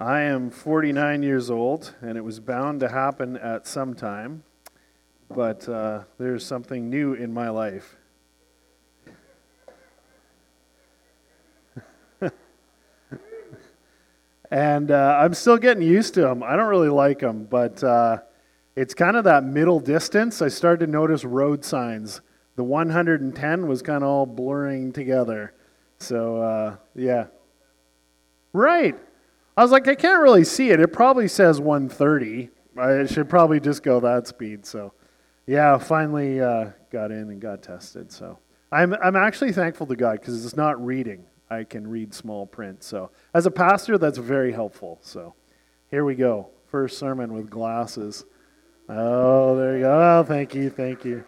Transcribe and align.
I 0.00 0.20
am 0.20 0.50
49 0.50 1.24
years 1.24 1.50
old, 1.50 1.92
and 2.00 2.16
it 2.16 2.20
was 2.22 2.38
bound 2.38 2.78
to 2.80 2.88
happen 2.88 3.36
at 3.36 3.66
some 3.66 3.94
time, 3.94 4.44
but 5.28 5.68
uh, 5.68 6.04
there's 6.18 6.46
something 6.46 6.88
new 6.88 7.14
in 7.14 7.34
my 7.34 7.48
life. 7.48 7.96
and 14.52 14.92
uh, 14.92 15.18
I'm 15.20 15.34
still 15.34 15.56
getting 15.56 15.82
used 15.82 16.14
to 16.14 16.20
them. 16.20 16.44
I 16.44 16.54
don't 16.54 16.68
really 16.68 16.90
like 16.90 17.18
them, 17.18 17.48
but 17.50 17.82
uh, 17.82 18.18
it's 18.76 18.94
kind 18.94 19.16
of 19.16 19.24
that 19.24 19.42
middle 19.42 19.80
distance. 19.80 20.40
I 20.40 20.46
started 20.46 20.86
to 20.86 20.92
notice 20.92 21.24
road 21.24 21.64
signs. 21.64 22.20
The 22.54 22.62
110 22.62 23.66
was 23.66 23.82
kind 23.82 24.04
of 24.04 24.08
all 24.08 24.26
blurring 24.26 24.92
together. 24.92 25.54
So, 25.98 26.40
uh, 26.40 26.76
yeah. 26.94 27.26
Right. 28.52 28.96
I 29.58 29.62
was 29.62 29.72
like, 29.72 29.88
I 29.88 29.96
can't 29.96 30.22
really 30.22 30.44
see 30.44 30.70
it. 30.70 30.78
It 30.78 30.92
probably 30.92 31.26
says 31.26 31.60
130. 31.60 32.48
I 32.78 33.06
should 33.06 33.28
probably 33.28 33.58
just 33.58 33.82
go 33.82 33.98
that 33.98 34.28
speed. 34.28 34.64
So, 34.64 34.92
yeah, 35.48 35.78
finally 35.78 36.40
uh, 36.40 36.70
got 36.92 37.10
in 37.10 37.28
and 37.28 37.40
got 37.40 37.60
tested. 37.60 38.12
So, 38.12 38.38
I'm, 38.70 38.94
I'm 39.02 39.16
actually 39.16 39.50
thankful 39.50 39.88
to 39.88 39.96
God 39.96 40.20
because 40.20 40.46
it's 40.46 40.54
not 40.54 40.80
reading. 40.86 41.24
I 41.50 41.64
can 41.64 41.88
read 41.88 42.14
small 42.14 42.46
print. 42.46 42.84
So, 42.84 43.10
as 43.34 43.46
a 43.46 43.50
pastor, 43.50 43.98
that's 43.98 44.18
very 44.18 44.52
helpful. 44.52 45.00
So, 45.02 45.34
here 45.90 46.04
we 46.04 46.14
go. 46.14 46.50
First 46.68 46.96
sermon 46.96 47.34
with 47.34 47.50
glasses. 47.50 48.24
Oh, 48.88 49.56
there 49.56 49.76
you 49.76 49.82
go. 49.82 50.20
Oh, 50.20 50.22
thank 50.22 50.54
you. 50.54 50.70
Thank 50.70 51.04
you. 51.04 51.24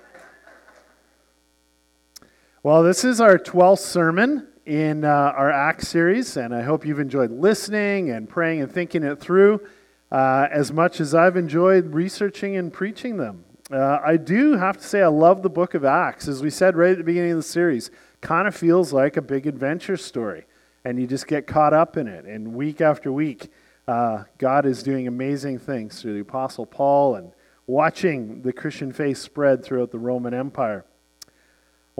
Well, 2.62 2.84
this 2.84 3.02
is 3.02 3.20
our 3.20 3.38
12th 3.38 3.80
sermon 3.80 4.46
in 4.70 5.04
uh, 5.04 5.08
our 5.08 5.50
Acts 5.50 5.88
series, 5.88 6.36
and 6.36 6.54
I 6.54 6.62
hope 6.62 6.86
you've 6.86 7.00
enjoyed 7.00 7.32
listening 7.32 8.10
and 8.10 8.28
praying 8.28 8.62
and 8.62 8.70
thinking 8.70 9.02
it 9.02 9.18
through 9.18 9.66
uh, 10.12 10.46
as 10.48 10.70
much 10.70 11.00
as 11.00 11.12
I've 11.12 11.36
enjoyed 11.36 11.92
researching 11.92 12.56
and 12.56 12.72
preaching 12.72 13.16
them. 13.16 13.44
Uh, 13.72 13.98
I 14.00 14.16
do 14.16 14.52
have 14.56 14.76
to 14.76 14.84
say, 14.84 15.02
I 15.02 15.08
love 15.08 15.42
the 15.42 15.50
book 15.50 15.74
of 15.74 15.84
Acts. 15.84 16.28
As 16.28 16.40
we 16.40 16.50
said 16.50 16.76
right 16.76 16.92
at 16.92 16.98
the 16.98 17.02
beginning 17.02 17.32
of 17.32 17.38
the 17.38 17.42
series, 17.42 17.90
kind 18.20 18.46
of 18.46 18.54
feels 18.54 18.92
like 18.92 19.16
a 19.16 19.22
big 19.22 19.48
adventure 19.48 19.96
story, 19.96 20.46
and 20.84 21.00
you 21.00 21.08
just 21.08 21.26
get 21.26 21.48
caught 21.48 21.72
up 21.72 21.96
in 21.96 22.06
it. 22.06 22.24
And 22.24 22.54
week 22.54 22.80
after 22.80 23.10
week, 23.10 23.50
uh, 23.88 24.22
God 24.38 24.66
is 24.66 24.84
doing 24.84 25.08
amazing 25.08 25.58
things 25.58 26.00
through 26.00 26.14
the 26.14 26.20
Apostle 26.20 26.64
Paul 26.64 27.16
and 27.16 27.32
watching 27.66 28.42
the 28.42 28.52
Christian 28.52 28.92
faith 28.92 29.18
spread 29.18 29.64
throughout 29.64 29.90
the 29.90 29.98
Roman 29.98 30.32
Empire. 30.32 30.84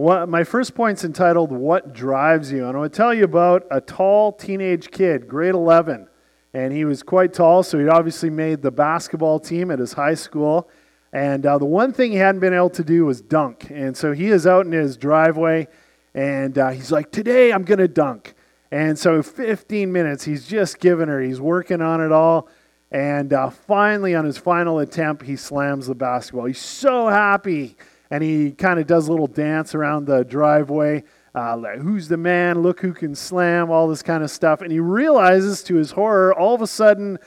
What, 0.00 0.30
my 0.30 0.44
first 0.44 0.74
point's 0.74 1.04
entitled 1.04 1.52
What 1.52 1.92
Drives 1.92 2.50
You? 2.50 2.66
And 2.66 2.74
I 2.74 2.80
want 2.80 2.90
to 2.90 2.96
tell 2.96 3.12
you 3.12 3.24
about 3.24 3.66
a 3.70 3.82
tall 3.82 4.32
teenage 4.32 4.90
kid, 4.90 5.28
grade 5.28 5.52
11. 5.52 6.08
And 6.54 6.72
he 6.72 6.86
was 6.86 7.02
quite 7.02 7.34
tall, 7.34 7.62
so 7.62 7.78
he 7.78 7.86
obviously 7.86 8.30
made 8.30 8.62
the 8.62 8.70
basketball 8.70 9.38
team 9.38 9.70
at 9.70 9.78
his 9.78 9.92
high 9.92 10.14
school. 10.14 10.70
And 11.12 11.44
uh, 11.44 11.58
the 11.58 11.66
one 11.66 11.92
thing 11.92 12.12
he 12.12 12.16
hadn't 12.16 12.40
been 12.40 12.54
able 12.54 12.70
to 12.70 12.82
do 12.82 13.04
was 13.04 13.20
dunk. 13.20 13.68
And 13.68 13.94
so 13.94 14.12
he 14.12 14.28
is 14.28 14.46
out 14.46 14.64
in 14.64 14.72
his 14.72 14.96
driveway, 14.96 15.68
and 16.14 16.56
uh, 16.56 16.70
he's 16.70 16.90
like, 16.90 17.12
Today 17.12 17.52
I'm 17.52 17.64
going 17.64 17.80
to 17.80 17.86
dunk. 17.86 18.32
And 18.70 18.98
so 18.98 19.22
15 19.22 19.92
minutes, 19.92 20.24
he's 20.24 20.48
just 20.48 20.80
giving 20.80 21.08
her, 21.08 21.20
he's 21.20 21.42
working 21.42 21.82
on 21.82 22.00
it 22.00 22.10
all. 22.10 22.48
And 22.90 23.34
uh, 23.34 23.50
finally, 23.50 24.14
on 24.14 24.24
his 24.24 24.38
final 24.38 24.78
attempt, 24.78 25.24
he 25.24 25.36
slams 25.36 25.88
the 25.88 25.94
basketball. 25.94 26.46
He's 26.46 26.58
so 26.58 27.08
happy 27.08 27.76
and 28.11 28.22
he 28.22 28.53
kind 28.53 28.80
of 28.80 28.86
does 28.86 29.08
a 29.08 29.11
little 29.11 29.27
dance 29.27 29.75
around 29.75 30.06
the 30.06 30.25
driveway. 30.25 31.05
Uh, 31.34 31.56
like, 31.56 31.78
who's 31.78 32.08
the 32.08 32.17
man? 32.17 32.61
Look 32.62 32.80
who 32.80 32.92
can 32.92 33.14
slam, 33.14 33.70
all 33.70 33.86
this 33.86 34.02
kind 34.02 34.24
of 34.24 34.30
stuff. 34.30 34.62
And 34.62 34.73
he 34.73 34.80
realizes 34.80 35.62
to 35.64 35.77
his 35.77 35.92
horror, 35.92 36.34
all 36.36 36.55
of 36.55 36.62
a 36.62 36.67
sudden, 36.67 37.18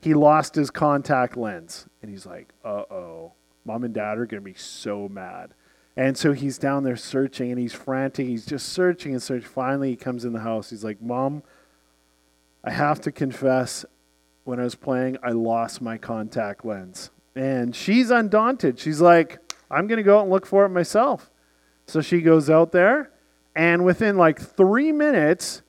he 0.00 0.14
lost 0.14 0.56
his 0.56 0.70
contact 0.70 1.36
lens. 1.36 1.86
And 2.02 2.10
he's 2.10 2.26
like, 2.26 2.52
uh 2.64 2.82
oh, 2.90 3.32
mom 3.64 3.84
and 3.84 3.94
dad 3.94 4.18
are 4.18 4.26
going 4.26 4.42
to 4.42 4.44
be 4.44 4.54
so 4.54 5.08
mad. 5.08 5.54
And 5.96 6.16
so 6.16 6.32
he's 6.32 6.58
down 6.58 6.84
there 6.84 6.96
searching 6.96 7.50
and 7.50 7.60
he's 7.60 7.74
frantic. 7.74 8.26
He's 8.26 8.46
just 8.46 8.70
searching 8.70 9.12
and 9.12 9.22
searching. 9.22 9.48
Finally, 9.48 9.90
he 9.90 9.96
comes 9.96 10.24
in 10.24 10.32
the 10.32 10.40
house. 10.40 10.70
He's 10.70 10.82
like, 10.82 11.00
Mom, 11.02 11.42
I 12.64 12.70
have 12.70 13.00
to 13.02 13.12
confess, 13.12 13.84
when 14.44 14.58
I 14.58 14.64
was 14.64 14.74
playing, 14.74 15.18
I 15.22 15.30
lost 15.30 15.80
my 15.80 15.98
contact 15.98 16.64
lens. 16.64 17.10
And 17.36 17.76
she's 17.76 18.10
undaunted. 18.10 18.78
She's 18.78 19.00
like, 19.00 19.38
I'm 19.72 19.86
going 19.86 19.96
to 19.96 20.02
go 20.02 20.18
out 20.18 20.22
and 20.22 20.30
look 20.30 20.46
for 20.46 20.64
it 20.64 20.68
myself. 20.68 21.30
So 21.86 22.00
she 22.00 22.20
goes 22.20 22.48
out 22.48 22.72
there, 22.72 23.10
and 23.56 23.84
within 23.84 24.16
like 24.16 24.40
three 24.40 24.92
minutes, 24.92 25.62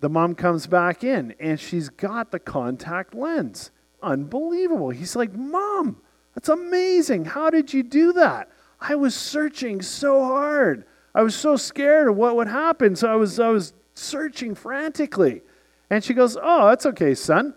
the 0.00 0.08
mom 0.08 0.34
comes 0.34 0.66
back 0.66 1.02
in 1.02 1.34
and 1.40 1.58
she's 1.58 1.88
got 1.88 2.30
the 2.30 2.38
contact 2.38 3.14
lens. 3.14 3.70
Unbelievable. 4.02 4.90
He's 4.90 5.16
like, 5.16 5.32
Mom, 5.32 6.02
that's 6.34 6.50
amazing. 6.50 7.24
How 7.24 7.48
did 7.48 7.72
you 7.72 7.82
do 7.82 8.12
that? 8.12 8.50
I 8.78 8.96
was 8.96 9.14
searching 9.14 9.80
so 9.80 10.22
hard. 10.22 10.84
I 11.14 11.22
was 11.22 11.34
so 11.34 11.56
scared 11.56 12.08
of 12.08 12.16
what 12.16 12.36
would 12.36 12.48
happen. 12.48 12.96
So 12.96 13.10
I 13.10 13.14
was, 13.14 13.40
I 13.40 13.48
was 13.48 13.72
searching 13.94 14.54
frantically. 14.54 15.40
And 15.88 16.04
she 16.04 16.12
goes, 16.12 16.36
Oh, 16.36 16.68
that's 16.68 16.84
okay, 16.86 17.14
son. 17.14 17.54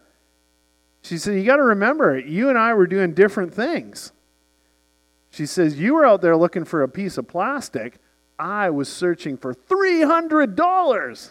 She 1.01 1.17
said, 1.17 1.35
You 1.35 1.43
got 1.43 1.57
to 1.57 1.63
remember, 1.63 2.17
you 2.17 2.47
and 2.47 2.57
I 2.57 2.73
were 2.75 2.87
doing 2.87 3.13
different 3.13 3.53
things. 3.53 4.13
She 5.37 5.45
says, 5.45 5.79
You 5.79 5.93
were 5.93 6.03
out 6.03 6.21
there 6.21 6.35
looking 6.35 6.65
for 6.65 6.81
a 6.81 6.89
piece 6.89 7.15
of 7.19 7.27
plastic. 7.27 7.99
I 8.39 8.71
was 8.71 8.91
searching 8.91 9.37
for 9.37 9.53
$300. 9.53 11.29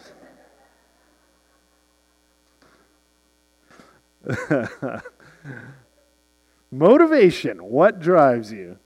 Motivation. 6.71 7.65
What 7.65 7.99
drives 7.99 8.53
you? 8.53 8.79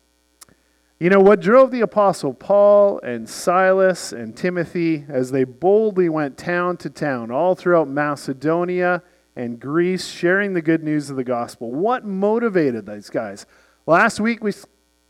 You 0.98 1.10
know, 1.10 1.20
what 1.20 1.41
drove 1.41 1.70
the 1.70 1.82
Apostle 1.82 2.32
Paul 2.32 2.98
and 3.02 3.28
Silas 3.28 4.12
and 4.12 4.34
Timothy 4.34 5.04
as 5.06 5.32
they 5.32 5.44
boldly 5.44 6.08
went 6.08 6.38
town 6.38 6.78
to 6.78 6.88
town 6.88 7.31
all 7.31 7.54
throughout 7.54 7.88
Macedonia 7.88 9.02
and 9.37 9.60
Greece, 9.60 10.08
sharing 10.08 10.54
the 10.54 10.62
good 10.62 10.82
news 10.82 11.10
of 11.10 11.16
the 11.16 11.25
gospel? 11.25 11.70
What 11.70 12.06
motivated 12.06 12.87
these 12.87 13.10
guys? 13.10 13.44
Last 13.87 14.19
week 14.19 14.42
we 14.42 14.52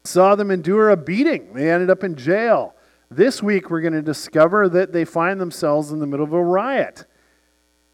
saw 0.05 0.35
them 0.35 0.51
endure 0.51 0.91
a 0.91 0.97
beating. 0.97 1.53
They 1.55 1.71
ended 1.71 1.91
up 1.91 2.05
in 2.05 2.17
jail. 2.17 2.75
This 3.11 3.43
week, 3.43 3.71
we're 3.71 3.81
going 3.81 3.93
to 3.93 4.03
discover 4.03 4.69
that 4.69 4.93
they 4.93 5.05
find 5.05 5.41
themselves 5.41 5.91
in 5.91 5.99
the 5.99 6.07
middle 6.07 6.25
of 6.25 6.33
a 6.33 6.43
riot. 6.43 7.07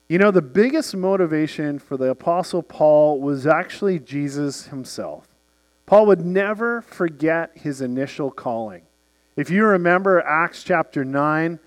You 0.08 0.18
know, 0.18 0.30
the 0.30 0.42
biggest 0.42 0.94
motivation 0.94 1.78
for 1.78 1.96
the 1.96 2.10
Apostle 2.10 2.62
Paul 2.62 3.20
was 3.20 3.46
actually 3.46 3.98
Jesus 3.98 4.66
himself. 4.66 5.26
Paul 5.86 6.06
would 6.06 6.24
never 6.24 6.82
forget 6.82 7.50
his 7.54 7.80
initial 7.80 8.30
calling. 8.30 8.82
If 9.36 9.50
you 9.50 9.64
remember 9.64 10.20
Acts 10.20 10.62
chapter 10.62 11.04
9, 11.04 11.58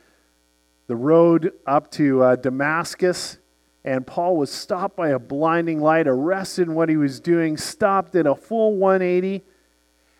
the 0.87 0.95
road 0.95 1.53
up 1.67 1.91
to 1.91 2.23
uh, 2.23 2.35
Damascus, 2.35 3.37
and 3.83 4.05
Paul 4.05 4.37
was 4.37 4.51
stopped 4.51 4.95
by 4.95 5.09
a 5.09 5.19
blinding 5.19 5.81
light, 5.81 6.07
arrested 6.07 6.67
in 6.67 6.75
what 6.75 6.89
he 6.89 6.97
was 6.97 7.19
doing, 7.19 7.57
stopped 7.57 8.15
at 8.15 8.25
a 8.25 8.35
full 8.35 8.77
180 8.77 9.43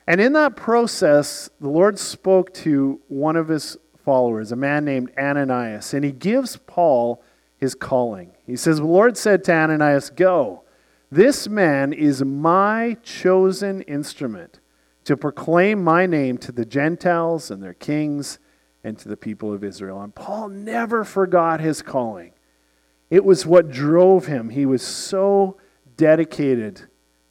and 0.09 0.19
in 0.19 0.33
that 0.33 0.55
process, 0.55 1.51
the 1.61 1.69
Lord 1.69 1.99
spoke 1.99 2.51
to 2.55 2.99
one 3.09 3.35
of 3.35 3.47
his 3.47 3.77
followers, 4.03 4.51
a 4.51 4.55
man 4.55 4.83
named 4.83 5.11
Ananias, 5.15 5.93
and 5.93 6.03
he 6.03 6.11
gives 6.11 6.57
Paul 6.57 7.21
his 7.57 7.75
calling. 7.75 8.31
He 8.47 8.55
says, 8.55 8.77
The 8.77 8.85
Lord 8.85 9.17
said 9.17 9.43
to 9.43 9.53
Ananias, 9.53 10.09
Go. 10.09 10.63
This 11.11 11.47
man 11.47 11.93
is 11.93 12.23
my 12.23 12.97
chosen 13.03 13.83
instrument 13.83 14.59
to 15.03 15.15
proclaim 15.15 15.83
my 15.83 16.07
name 16.07 16.39
to 16.39 16.51
the 16.51 16.65
Gentiles 16.65 17.51
and 17.51 17.61
their 17.61 17.75
kings 17.75 18.39
and 18.83 18.97
to 18.97 19.09
the 19.09 19.17
people 19.17 19.53
of 19.53 19.63
Israel. 19.63 20.01
And 20.01 20.15
Paul 20.15 20.49
never 20.49 21.03
forgot 21.03 21.59
his 21.59 21.83
calling. 21.83 22.31
It 23.11 23.23
was 23.23 23.45
what 23.45 23.69
drove 23.69 24.25
him. 24.25 24.49
He 24.49 24.65
was 24.65 24.81
so 24.81 25.57
dedicated 25.97 26.88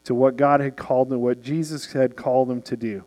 to 0.08 0.14
what 0.14 0.38
God 0.38 0.60
had 0.60 0.74
called 0.74 1.10
them, 1.10 1.20
what 1.20 1.42
Jesus 1.42 1.92
had 1.92 2.16
called 2.16 2.48
them 2.48 2.62
to 2.62 2.78
do. 2.78 3.04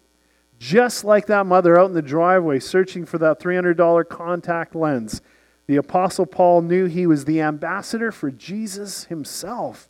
Just 0.60 1.04
like 1.04 1.26
that 1.26 1.48
mother 1.48 1.80
out 1.80 1.88
in 1.88 1.96
the 1.96 2.02
driveway 2.04 2.60
searching 2.60 3.08
for 3.08 3.18
that 3.18 3.40
$300 3.40 4.08
contact 4.08 4.76
lens, 4.76 5.20
the 5.66 5.78
Apostle 5.78 6.28
Paul 6.28 6.62
knew 6.62 6.86
he 6.86 7.08
was 7.08 7.26
the 7.26 7.42
ambassador 7.42 8.12
for 8.12 8.30
Jesus 8.30 9.06
himself, 9.06 9.90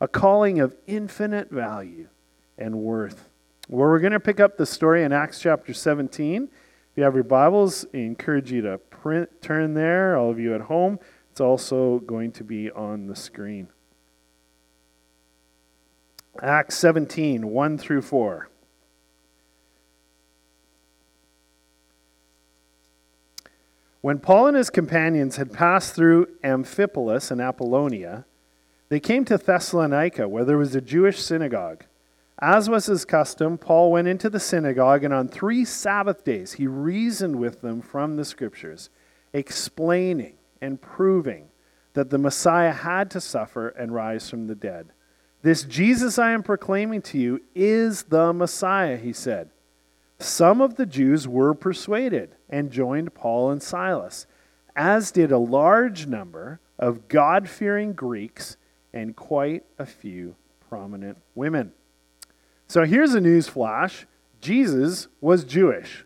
a 0.00 0.08
calling 0.08 0.58
of 0.58 0.74
infinite 0.86 1.50
value 1.50 2.08
and 2.56 2.78
worth. 2.78 3.28
Well, 3.68 3.90
we're 3.90 3.98
going 3.98 4.12
to 4.12 4.18
pick 4.18 4.40
up 4.40 4.56
the 4.56 4.64
story 4.64 5.04
in 5.04 5.12
Acts 5.12 5.38
chapter 5.38 5.74
17. 5.74 6.44
If 6.44 6.50
you 6.96 7.02
have 7.02 7.14
your 7.14 7.24
Bibles, 7.24 7.84
I 7.92 7.98
encourage 7.98 8.50
you 8.50 8.62
to 8.62 8.78
print, 8.78 9.42
turn 9.42 9.74
there. 9.74 10.16
All 10.16 10.30
of 10.30 10.40
you 10.40 10.54
at 10.54 10.62
home, 10.62 11.00
it's 11.30 11.42
also 11.42 11.98
going 11.98 12.32
to 12.32 12.44
be 12.44 12.70
on 12.70 13.08
the 13.08 13.16
screen. 13.16 13.68
Acts 16.42 16.76
17, 16.76 17.48
1 17.48 17.78
through 17.78 18.02
4. 18.02 18.48
When 24.00 24.20
Paul 24.20 24.46
and 24.48 24.56
his 24.56 24.70
companions 24.70 25.36
had 25.36 25.52
passed 25.52 25.94
through 25.94 26.28
Amphipolis 26.44 27.30
and 27.30 27.40
Apollonia, 27.40 28.24
They 28.88 29.00
came 29.00 29.24
to 29.24 29.36
Thessalonica, 29.36 30.28
where 30.28 30.44
there 30.44 30.58
was 30.58 30.76
a 30.76 30.80
Jewish 30.80 31.20
synagogue. 31.20 31.84
As 32.38 32.70
was 32.70 32.86
his 32.86 33.04
custom, 33.04 33.58
Paul 33.58 33.90
went 33.90 34.06
into 34.06 34.30
the 34.30 34.38
synagogue, 34.38 35.02
and 35.02 35.12
on 35.12 35.26
three 35.26 35.64
Sabbath 35.64 36.22
days 36.22 36.52
he 36.52 36.68
reasoned 36.68 37.36
with 37.36 37.62
them 37.62 37.82
from 37.82 38.14
the 38.14 38.24
Scriptures, 38.24 38.90
explaining 39.32 40.34
and 40.60 40.80
proving 40.80 41.48
that 41.94 42.10
the 42.10 42.18
Messiah 42.18 42.72
had 42.72 43.10
to 43.10 43.20
suffer 43.20 43.68
and 43.70 43.92
rise 43.92 44.30
from 44.30 44.46
the 44.46 44.54
dead. 44.54 44.92
This 45.42 45.62
Jesus 45.64 46.18
I 46.18 46.32
am 46.32 46.42
proclaiming 46.42 47.02
to 47.02 47.18
you 47.18 47.42
is 47.54 48.04
the 48.04 48.32
Messiah, 48.32 48.96
he 48.96 49.12
said. 49.12 49.50
Some 50.18 50.60
of 50.60 50.76
the 50.76 50.86
Jews 50.86 51.28
were 51.28 51.54
persuaded 51.54 52.34
and 52.48 52.70
joined 52.70 53.14
Paul 53.14 53.50
and 53.50 53.62
Silas, 53.62 54.26
as 54.74 55.10
did 55.10 55.30
a 55.30 55.38
large 55.38 56.06
number 56.06 56.60
of 56.78 57.08
God 57.08 57.48
fearing 57.48 57.92
Greeks 57.92 58.56
and 58.92 59.14
quite 59.14 59.64
a 59.78 59.86
few 59.86 60.36
prominent 60.68 61.18
women. 61.34 61.72
So 62.66 62.84
here's 62.84 63.14
a 63.14 63.20
news 63.20 63.48
flash 63.48 64.06
Jesus 64.40 65.08
was 65.20 65.44
Jewish. 65.44 66.04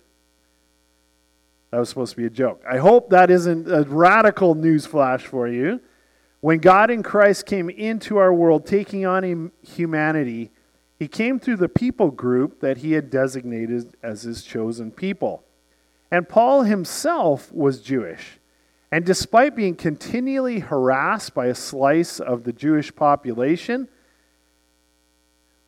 That 1.70 1.78
was 1.78 1.88
supposed 1.88 2.12
to 2.12 2.16
be 2.16 2.26
a 2.26 2.30
joke. 2.30 2.62
I 2.68 2.78
hope 2.78 3.10
that 3.10 3.30
isn't 3.30 3.70
a 3.70 3.82
radical 3.82 4.54
news 4.54 4.86
flash 4.86 5.24
for 5.24 5.46
you. 5.46 5.80
When 6.40 6.58
God 6.58 6.90
in 6.90 7.02
Christ 7.02 7.44
came 7.44 7.68
into 7.68 8.16
our 8.16 8.32
world, 8.32 8.66
taking 8.66 9.04
on 9.04 9.52
humanity, 9.62 10.50
he 10.98 11.06
came 11.06 11.38
through 11.38 11.56
the 11.56 11.68
people 11.68 12.10
group 12.10 12.60
that 12.60 12.78
he 12.78 12.92
had 12.92 13.10
designated 13.10 13.94
as 14.02 14.22
his 14.22 14.42
chosen 14.42 14.90
people. 14.90 15.44
And 16.10 16.28
Paul 16.28 16.62
himself 16.62 17.52
was 17.52 17.80
Jewish. 17.80 18.38
And 18.90 19.04
despite 19.04 19.54
being 19.54 19.76
continually 19.76 20.58
harassed 20.58 21.34
by 21.34 21.46
a 21.46 21.54
slice 21.54 22.18
of 22.18 22.44
the 22.44 22.52
Jewish 22.52 22.94
population, 22.94 23.88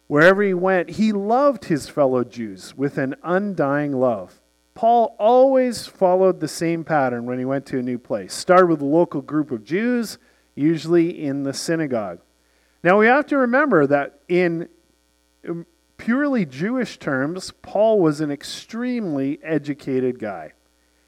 wherever 0.08 0.42
he 0.42 0.54
went, 0.54 0.90
he 0.90 1.12
loved 1.12 1.66
his 1.66 1.88
fellow 1.88 2.24
Jews 2.24 2.74
with 2.76 2.98
an 2.98 3.14
undying 3.22 3.92
love. 3.92 4.40
Paul 4.74 5.14
always 5.18 5.86
followed 5.86 6.40
the 6.40 6.48
same 6.48 6.82
pattern 6.82 7.26
when 7.26 7.38
he 7.38 7.44
went 7.44 7.66
to 7.66 7.78
a 7.78 7.82
new 7.82 7.98
place. 7.98 8.34
Started 8.34 8.66
with 8.66 8.80
a 8.80 8.86
local 8.86 9.20
group 9.20 9.50
of 9.50 9.64
Jews, 9.64 10.18
usually 10.54 11.24
in 11.24 11.42
the 11.42 11.52
synagogue. 11.52 12.20
Now 12.82 12.98
we 12.98 13.06
have 13.06 13.26
to 13.26 13.38
remember 13.38 13.86
that 13.86 14.20
in 14.28 14.68
purely 15.96 16.44
Jewish 16.44 16.98
terms, 16.98 17.52
Paul 17.62 18.00
was 18.00 18.20
an 18.20 18.30
extremely 18.30 19.38
educated 19.42 20.18
guy. 20.18 20.52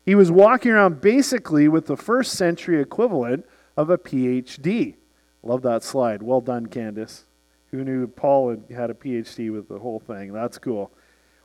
He 0.04 0.14
was 0.14 0.30
walking 0.30 0.72
around 0.72 1.00
basically 1.00 1.66
with 1.66 1.86
the 1.86 1.96
first 1.96 2.32
century 2.32 2.80
equivalent 2.80 3.46
of 3.76 3.90
a 3.90 3.98
PhD. 3.98 4.94
Love 5.42 5.62
that 5.62 5.82
slide. 5.82 6.22
Well 6.22 6.40
done, 6.40 6.66
Candace. 6.66 7.24
Who 7.70 7.82
knew 7.84 8.06
Paul 8.06 8.50
had, 8.50 8.64
had 8.70 8.90
a 8.90 8.94
PhD 8.94 9.52
with 9.52 9.68
the 9.68 9.78
whole 9.78 9.98
thing? 9.98 10.32
That's 10.32 10.58
cool. 10.58 10.92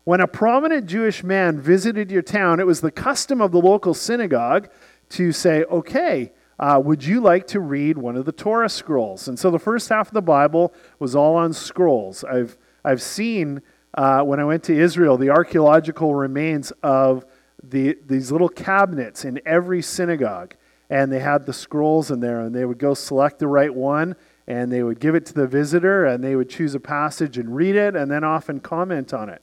When 0.04 0.22
a 0.22 0.28
prominent 0.28 0.86
Jewish 0.86 1.24
man 1.24 1.60
visited 1.60 2.12
your 2.12 2.22
town, 2.22 2.60
it 2.60 2.68
was 2.68 2.82
the 2.82 2.92
custom 2.92 3.42
of 3.42 3.52
the 3.52 3.62
local 3.62 3.94
synagogue 3.94 4.70
to 5.10 5.32
say, 5.32 5.64
okay, 5.64 6.32
uh, 6.60 6.82
would 6.84 7.04
you 7.04 7.22
like 7.22 7.48
to 7.48 7.60
read 7.60 7.98
one 7.98 8.18
of 8.18 8.26
the 8.26 8.32
Torah 8.32 8.70
scrolls? 8.70 9.28
And 9.28 9.40
so 9.40 9.50
the 9.50 9.60
first 9.60 9.90
half 9.90 10.08
of 10.10 10.14
the 10.14 10.22
Bible 10.22 10.74
was 11.00 11.16
all 11.16 11.36
on 11.36 11.54
scrolls. 11.54 12.24
I've, 12.24 12.58
I've 12.84 13.02
seen, 13.02 13.62
uh, 13.94 14.22
when 14.24 14.40
I 14.40 14.44
went 14.44 14.64
to 14.66 14.78
Israel, 14.78 15.18
the 15.18 15.30
archaeological 15.30 16.16
remains 16.16 16.72
of 16.84 17.26
the, 17.64 17.98
these 18.06 18.32
little 18.32 18.50
cabinets 18.50 19.24
in 19.24 19.42
every 19.46 19.82
synagogue, 19.82 20.56
and 20.90 21.12
they 21.12 21.20
had 21.20 21.46
the 21.46 21.54
scrolls 21.54 22.12
in 22.12 22.20
there, 22.20 22.42
and 22.42 22.54
they 22.54 22.66
would 22.66 22.80
go 22.80 22.94
select 22.94 23.40
the 23.40 23.48
right 23.48 23.74
one, 23.74 24.16
and 24.48 24.72
they 24.72 24.84
would 24.84 25.00
give 25.00 25.16
it 25.16 25.26
to 25.28 25.34
the 25.34 25.48
visitor, 25.48 26.06
and 26.06 26.24
they 26.24 26.36
would 26.36 26.50
choose 26.50 26.76
a 26.76 26.80
passage 26.80 27.38
and 27.38 27.56
read 27.56 27.76
it, 27.76 27.96
and 27.96 28.12
then 28.12 28.24
often 28.24 28.60
comment 28.60 29.14
on 29.14 29.30
it. 29.30 29.42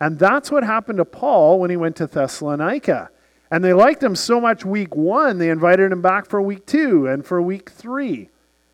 And 0.00 0.18
that's 0.18 0.50
what 0.50 0.64
happened 0.64 0.98
to 0.98 1.04
Paul 1.04 1.60
when 1.60 1.70
he 1.70 1.76
went 1.76 1.96
to 1.96 2.06
Thessalonica. 2.06 3.10
And 3.50 3.64
they 3.64 3.72
liked 3.72 4.02
him 4.02 4.14
so 4.14 4.40
much 4.40 4.64
week 4.64 4.94
one, 4.94 5.38
they 5.38 5.50
invited 5.50 5.90
him 5.90 6.02
back 6.02 6.26
for 6.26 6.40
week 6.40 6.66
two 6.66 7.06
and 7.06 7.26
for 7.26 7.42
week 7.42 7.70
three. 7.70 8.28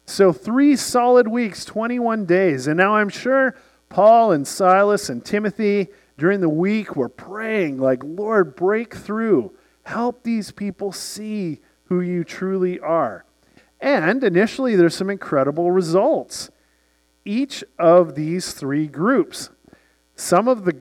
So, 0.04 0.32
three 0.32 0.76
solid 0.76 1.26
weeks, 1.26 1.64
21 1.64 2.26
days. 2.26 2.68
And 2.68 2.76
now 2.76 2.94
I'm 2.94 3.08
sure 3.08 3.56
Paul 3.88 4.32
and 4.32 4.46
Silas 4.46 5.08
and 5.08 5.24
Timothy 5.24 5.88
during 6.18 6.40
the 6.40 6.48
week 6.48 6.94
we're 6.94 7.08
praying, 7.08 7.78
like, 7.78 8.02
Lord, 8.04 8.54
break 8.54 8.94
through. 8.94 9.52
Help 9.82 10.22
these 10.22 10.52
people 10.52 10.92
see 10.92 11.60
who 11.84 12.00
you 12.00 12.24
truly 12.24 12.78
are. 12.80 13.24
And 13.80 14.22
initially, 14.24 14.76
there's 14.76 14.94
some 14.94 15.10
incredible 15.10 15.70
results. 15.70 16.50
Each 17.24 17.62
of 17.78 18.14
these 18.14 18.52
three 18.52 18.86
groups, 18.86 19.50
some 20.14 20.48
of 20.48 20.64
the 20.64 20.72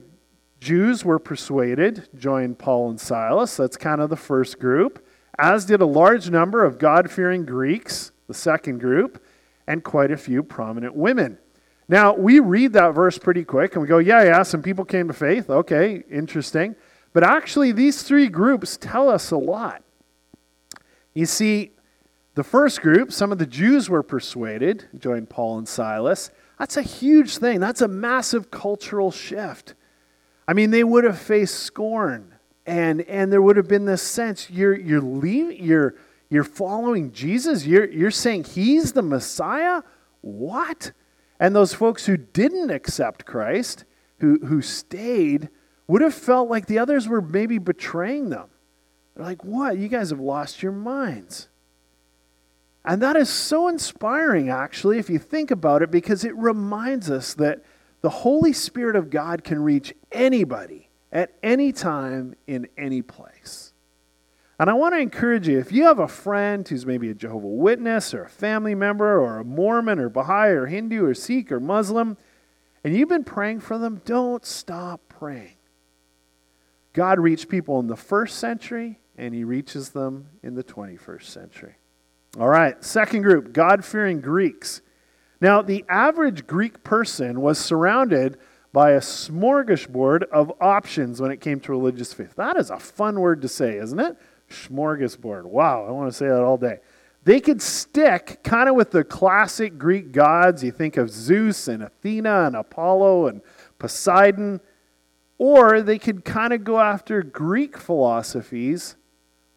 Jews 0.66 1.04
were 1.04 1.20
persuaded, 1.20 2.08
joined 2.16 2.58
Paul 2.58 2.90
and 2.90 3.00
Silas. 3.00 3.56
That's 3.56 3.76
kind 3.76 4.00
of 4.00 4.10
the 4.10 4.16
first 4.16 4.58
group. 4.58 5.06
As 5.38 5.64
did 5.64 5.80
a 5.80 5.86
large 5.86 6.28
number 6.28 6.64
of 6.64 6.76
God 6.76 7.08
fearing 7.08 7.44
Greeks, 7.44 8.10
the 8.26 8.34
second 8.34 8.80
group, 8.80 9.24
and 9.68 9.84
quite 9.84 10.10
a 10.10 10.16
few 10.16 10.42
prominent 10.42 10.96
women. 10.96 11.38
Now, 11.86 12.16
we 12.16 12.40
read 12.40 12.72
that 12.72 12.96
verse 12.96 13.16
pretty 13.16 13.44
quick 13.44 13.74
and 13.74 13.82
we 13.82 13.86
go, 13.86 13.98
yeah, 13.98 14.24
yeah, 14.24 14.42
some 14.42 14.60
people 14.60 14.84
came 14.84 15.06
to 15.06 15.14
faith. 15.14 15.48
Okay, 15.48 16.02
interesting. 16.10 16.74
But 17.12 17.22
actually, 17.22 17.70
these 17.70 18.02
three 18.02 18.26
groups 18.26 18.76
tell 18.76 19.08
us 19.08 19.30
a 19.30 19.36
lot. 19.36 19.84
You 21.14 21.26
see, 21.26 21.74
the 22.34 22.42
first 22.42 22.82
group, 22.82 23.12
some 23.12 23.30
of 23.30 23.38
the 23.38 23.46
Jews 23.46 23.88
were 23.88 24.02
persuaded, 24.02 24.86
joined 24.98 25.30
Paul 25.30 25.58
and 25.58 25.68
Silas. 25.68 26.32
That's 26.58 26.76
a 26.76 26.82
huge 26.82 27.38
thing. 27.38 27.60
That's 27.60 27.82
a 27.82 27.88
massive 27.88 28.50
cultural 28.50 29.12
shift. 29.12 29.74
I 30.48 30.52
mean, 30.52 30.70
they 30.70 30.84
would 30.84 31.04
have 31.04 31.18
faced 31.18 31.56
scorn, 31.56 32.34
and, 32.66 33.02
and 33.02 33.32
there 33.32 33.42
would 33.42 33.56
have 33.56 33.68
been 33.68 33.84
this 33.84 34.02
sense 34.02 34.50
you're, 34.50 34.76
you're, 34.76 35.00
leaving, 35.00 35.64
you're, 35.64 35.96
you're 36.30 36.44
following 36.44 37.12
Jesus, 37.12 37.66
you're, 37.66 37.88
you're 37.88 38.10
saying 38.10 38.44
he's 38.44 38.92
the 38.92 39.02
Messiah? 39.02 39.82
What? 40.20 40.92
And 41.38 41.54
those 41.54 41.74
folks 41.74 42.06
who 42.06 42.16
didn't 42.16 42.70
accept 42.70 43.26
Christ, 43.26 43.84
who, 44.20 44.38
who 44.46 44.62
stayed, 44.62 45.48
would 45.86 46.02
have 46.02 46.14
felt 46.14 46.48
like 46.48 46.66
the 46.66 46.78
others 46.78 47.08
were 47.08 47.20
maybe 47.20 47.58
betraying 47.58 48.30
them. 48.30 48.48
They're 49.14 49.24
like, 49.24 49.44
what? 49.44 49.78
You 49.78 49.88
guys 49.88 50.10
have 50.10 50.20
lost 50.20 50.62
your 50.62 50.72
minds. 50.72 51.48
And 52.84 53.02
that 53.02 53.16
is 53.16 53.28
so 53.28 53.66
inspiring, 53.66 54.48
actually, 54.48 54.98
if 54.98 55.10
you 55.10 55.18
think 55.18 55.50
about 55.50 55.82
it, 55.82 55.90
because 55.90 56.24
it 56.24 56.36
reminds 56.36 57.10
us 57.10 57.34
that 57.34 57.64
the 58.06 58.10
Holy 58.10 58.52
Spirit 58.52 58.94
of 58.94 59.10
God 59.10 59.42
can 59.42 59.60
reach 59.60 59.92
anybody 60.12 60.90
at 61.10 61.32
any 61.42 61.72
time 61.72 62.36
in 62.46 62.68
any 62.78 63.02
place. 63.02 63.72
And 64.60 64.70
I 64.70 64.74
want 64.74 64.94
to 64.94 65.00
encourage 65.00 65.48
you 65.48 65.58
if 65.58 65.72
you 65.72 65.86
have 65.86 65.98
a 65.98 66.06
friend 66.06 66.68
who's 66.68 66.86
maybe 66.86 67.10
a 67.10 67.14
Jehovah 67.14 67.48
Witness 67.48 68.14
or 68.14 68.22
a 68.22 68.28
family 68.28 68.76
member 68.76 69.20
or 69.20 69.38
a 69.40 69.44
Mormon 69.44 69.98
or 69.98 70.08
Baha'i 70.08 70.50
or 70.50 70.66
Hindu 70.66 71.04
or 71.04 71.14
Sikh 71.14 71.50
or 71.50 71.58
Muslim, 71.58 72.16
and 72.84 72.96
you've 72.96 73.08
been 73.08 73.24
praying 73.24 73.58
for 73.58 73.76
them, 73.76 74.00
don't 74.04 74.46
stop 74.46 75.00
praying. 75.08 75.56
God 76.92 77.18
reached 77.18 77.48
people 77.48 77.80
in 77.80 77.88
the 77.88 77.96
first 77.96 78.38
century, 78.38 79.00
and 79.18 79.34
he 79.34 79.42
reaches 79.42 79.90
them 79.90 80.28
in 80.44 80.54
the 80.54 80.62
21st 80.62 81.24
century. 81.24 81.74
All 82.38 82.48
right, 82.48 82.84
second 82.84 83.22
group 83.22 83.52
God 83.52 83.84
fearing 83.84 84.20
Greeks. 84.20 84.80
Now, 85.40 85.62
the 85.62 85.84
average 85.88 86.46
Greek 86.46 86.82
person 86.82 87.40
was 87.40 87.58
surrounded 87.58 88.38
by 88.72 88.92
a 88.92 89.00
smorgasbord 89.00 90.24
of 90.24 90.52
options 90.60 91.20
when 91.20 91.30
it 91.30 91.40
came 91.40 91.60
to 91.60 91.72
religious 91.72 92.12
faith. 92.12 92.34
That 92.36 92.56
is 92.56 92.70
a 92.70 92.78
fun 92.78 93.20
word 93.20 93.42
to 93.42 93.48
say, 93.48 93.78
isn't 93.78 93.98
it? 93.98 94.16
Smorgasbord. 94.50 95.44
Wow, 95.44 95.86
I 95.86 95.90
want 95.90 96.10
to 96.10 96.16
say 96.16 96.26
that 96.26 96.42
all 96.42 96.58
day. 96.58 96.78
They 97.24 97.40
could 97.40 97.60
stick 97.60 98.40
kind 98.44 98.68
of 98.68 98.76
with 98.76 98.92
the 98.92 99.02
classic 99.02 99.78
Greek 99.78 100.12
gods. 100.12 100.62
You 100.62 100.70
think 100.70 100.96
of 100.96 101.10
Zeus 101.10 101.68
and 101.68 101.82
Athena 101.82 102.44
and 102.46 102.54
Apollo 102.54 103.26
and 103.26 103.40
Poseidon. 103.78 104.60
Or 105.38 105.82
they 105.82 105.98
could 105.98 106.24
kind 106.24 106.52
of 106.52 106.62
go 106.62 106.78
after 106.78 107.22
Greek 107.22 107.76
philosophies 107.76 108.96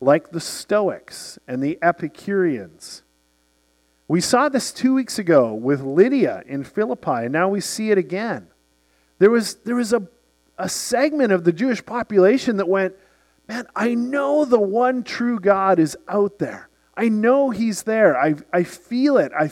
like 0.02 0.32
the 0.32 0.40
Stoics 0.40 1.38
and 1.48 1.62
the 1.62 1.78
Epicureans. 1.82 3.04
We 4.10 4.22
saw 4.22 4.50
this 4.50 4.72
two 4.72 4.96
weeks 4.96 5.20
ago 5.20 5.54
with 5.54 5.82
Lydia 5.82 6.42
in 6.48 6.64
Philippi, 6.64 7.26
and 7.26 7.32
now 7.32 7.48
we 7.48 7.62
see 7.62 7.92
it 7.92 8.00
again. 8.00 8.48
There 9.20 9.30
was, 9.30 9.54
there 9.58 9.76
was 9.76 9.94
a, 9.94 10.02
a 10.58 10.68
segment 10.68 11.32
of 11.32 11.44
the 11.44 11.52
Jewish 11.52 11.86
population 11.86 12.58
that 12.58 12.68
went, 12.68 12.96
Man, 13.48 13.68
I 13.76 13.94
know 13.94 14.46
the 14.46 14.60
one 14.60 15.04
true 15.04 15.40
God 15.40 15.80
is 15.80 15.96
out 16.08 16.40
there. 16.40 16.70
I 16.98 17.10
know 17.10 17.52
He's 17.52 17.84
there. 17.84 18.20
I, 18.20 18.34
I 18.52 18.64
feel 18.64 19.18
it. 19.18 19.32
I, 19.38 19.52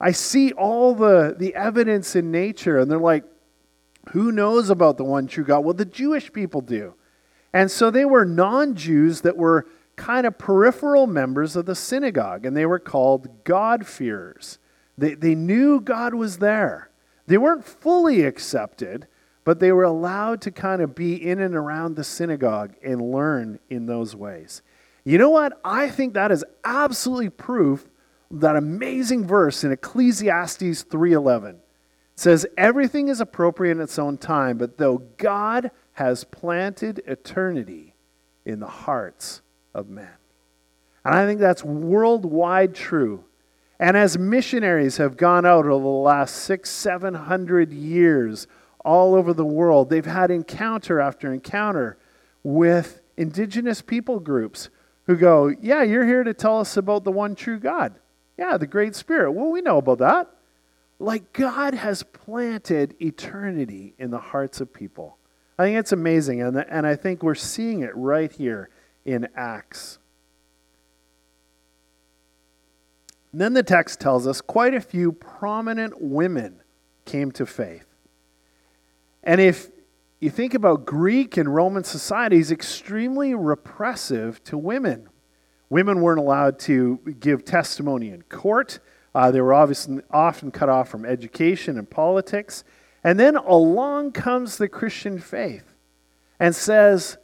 I 0.00 0.12
see 0.12 0.52
all 0.52 0.94
the, 0.94 1.34
the 1.36 1.54
evidence 1.56 2.14
in 2.14 2.30
nature. 2.30 2.78
And 2.78 2.88
they're 2.88 2.98
like, 2.98 3.24
Who 4.10 4.30
knows 4.30 4.70
about 4.70 4.98
the 4.98 5.04
one 5.04 5.26
true 5.26 5.44
God? 5.44 5.64
Well, 5.64 5.74
the 5.74 5.84
Jewish 5.84 6.32
people 6.32 6.60
do. 6.60 6.94
And 7.52 7.72
so 7.72 7.90
they 7.90 8.04
were 8.04 8.24
non 8.24 8.76
Jews 8.76 9.22
that 9.22 9.36
were 9.36 9.66
kind 9.96 10.26
of 10.26 10.38
peripheral 10.38 11.06
members 11.06 11.56
of 11.56 11.66
the 11.66 11.74
synagogue, 11.74 12.44
and 12.46 12.56
they 12.56 12.66
were 12.66 12.78
called 12.78 13.44
God-fearers. 13.44 14.58
They, 14.96 15.14
they 15.14 15.34
knew 15.34 15.80
God 15.80 16.14
was 16.14 16.38
there. 16.38 16.90
They 17.26 17.38
weren't 17.38 17.64
fully 17.64 18.22
accepted, 18.22 19.08
but 19.44 19.58
they 19.58 19.72
were 19.72 19.84
allowed 19.84 20.40
to 20.42 20.50
kind 20.50 20.82
of 20.82 20.94
be 20.94 21.14
in 21.14 21.40
and 21.40 21.54
around 21.54 21.96
the 21.96 22.04
synagogue 22.04 22.74
and 22.82 23.12
learn 23.12 23.58
in 23.68 23.86
those 23.86 24.14
ways. 24.14 24.62
You 25.04 25.18
know 25.18 25.30
what? 25.30 25.58
I 25.64 25.88
think 25.88 26.14
that 26.14 26.32
is 26.32 26.44
absolutely 26.64 27.30
proof 27.30 27.86
that 28.30 28.56
amazing 28.56 29.26
verse 29.26 29.62
in 29.62 29.70
Ecclesiastes 29.70 30.82
3:11 30.84 31.58
says 32.16 32.46
everything 32.56 33.08
is 33.08 33.20
appropriate 33.20 33.72
in 33.72 33.80
its 33.80 33.98
own 33.98 34.18
time, 34.18 34.58
but 34.58 34.78
though 34.78 34.98
God 35.16 35.70
has 35.92 36.24
planted 36.24 37.02
eternity 37.06 37.94
in 38.44 38.58
the 38.58 38.66
hearts 38.66 39.42
of 39.76 39.88
men. 39.88 40.08
And 41.04 41.14
I 41.14 41.26
think 41.26 41.38
that's 41.38 41.62
worldwide 41.62 42.74
true. 42.74 43.24
And 43.78 43.96
as 43.96 44.18
missionaries 44.18 44.96
have 44.96 45.16
gone 45.16 45.44
out 45.44 45.66
over 45.66 45.84
the 45.84 45.88
last 45.88 46.34
six, 46.34 46.70
seven 46.70 47.14
hundred 47.14 47.72
years 47.72 48.48
all 48.84 49.14
over 49.14 49.32
the 49.34 49.44
world, 49.44 49.90
they've 49.90 50.04
had 50.04 50.30
encounter 50.30 50.98
after 50.98 51.32
encounter 51.32 51.98
with 52.42 53.02
indigenous 53.16 53.82
people 53.82 54.18
groups 54.18 54.70
who 55.04 55.16
go, 55.16 55.48
Yeah, 55.60 55.82
you're 55.82 56.06
here 56.06 56.24
to 56.24 56.34
tell 56.34 56.58
us 56.58 56.76
about 56.76 57.04
the 57.04 57.12
one 57.12 57.34
true 57.34 57.58
God. 57.58 57.94
Yeah, 58.38 58.56
the 58.56 58.66
Great 58.66 58.96
Spirit. 58.96 59.32
Well, 59.32 59.50
we 59.50 59.60
know 59.60 59.78
about 59.78 59.98
that. 59.98 60.30
Like 60.98 61.34
God 61.34 61.74
has 61.74 62.02
planted 62.02 62.96
eternity 63.00 63.94
in 63.98 64.10
the 64.10 64.18
hearts 64.18 64.62
of 64.62 64.72
people. 64.72 65.18
I 65.58 65.64
think 65.64 65.78
it's 65.78 65.92
amazing, 65.92 66.42
and, 66.42 66.56
and 66.56 66.86
I 66.86 66.96
think 66.96 67.22
we're 67.22 67.34
seeing 67.34 67.80
it 67.80 67.94
right 67.94 68.32
here 68.32 68.70
in 69.06 69.28
Acts. 69.34 69.98
Then 73.32 73.54
the 73.54 73.62
text 73.62 74.00
tells 74.00 74.26
us 74.26 74.40
quite 74.40 74.74
a 74.74 74.80
few 74.80 75.12
prominent 75.12 76.00
women 76.00 76.60
came 77.04 77.30
to 77.32 77.46
faith. 77.46 77.86
And 79.22 79.40
if 79.40 79.70
you 80.20 80.30
think 80.30 80.54
about 80.54 80.86
Greek 80.86 81.36
and 81.36 81.54
Roman 81.54 81.84
societies, 81.84 82.50
extremely 82.50 83.34
repressive 83.34 84.42
to 84.44 84.56
women. 84.56 85.08
Women 85.68 86.00
weren't 86.00 86.18
allowed 86.18 86.58
to 86.60 86.98
give 87.20 87.44
testimony 87.44 88.10
in 88.10 88.22
court. 88.22 88.78
Uh, 89.14 89.30
they 89.30 89.40
were 89.40 89.54
obviously 89.54 90.00
often 90.10 90.50
cut 90.50 90.68
off 90.68 90.88
from 90.88 91.04
education 91.04 91.78
and 91.78 91.88
politics. 91.88 92.64
And 93.04 93.20
then 93.20 93.36
along 93.36 94.12
comes 94.12 94.58
the 94.58 94.68
Christian 94.68 95.18
faith 95.18 95.74
and 96.40 96.54
says 96.54 97.18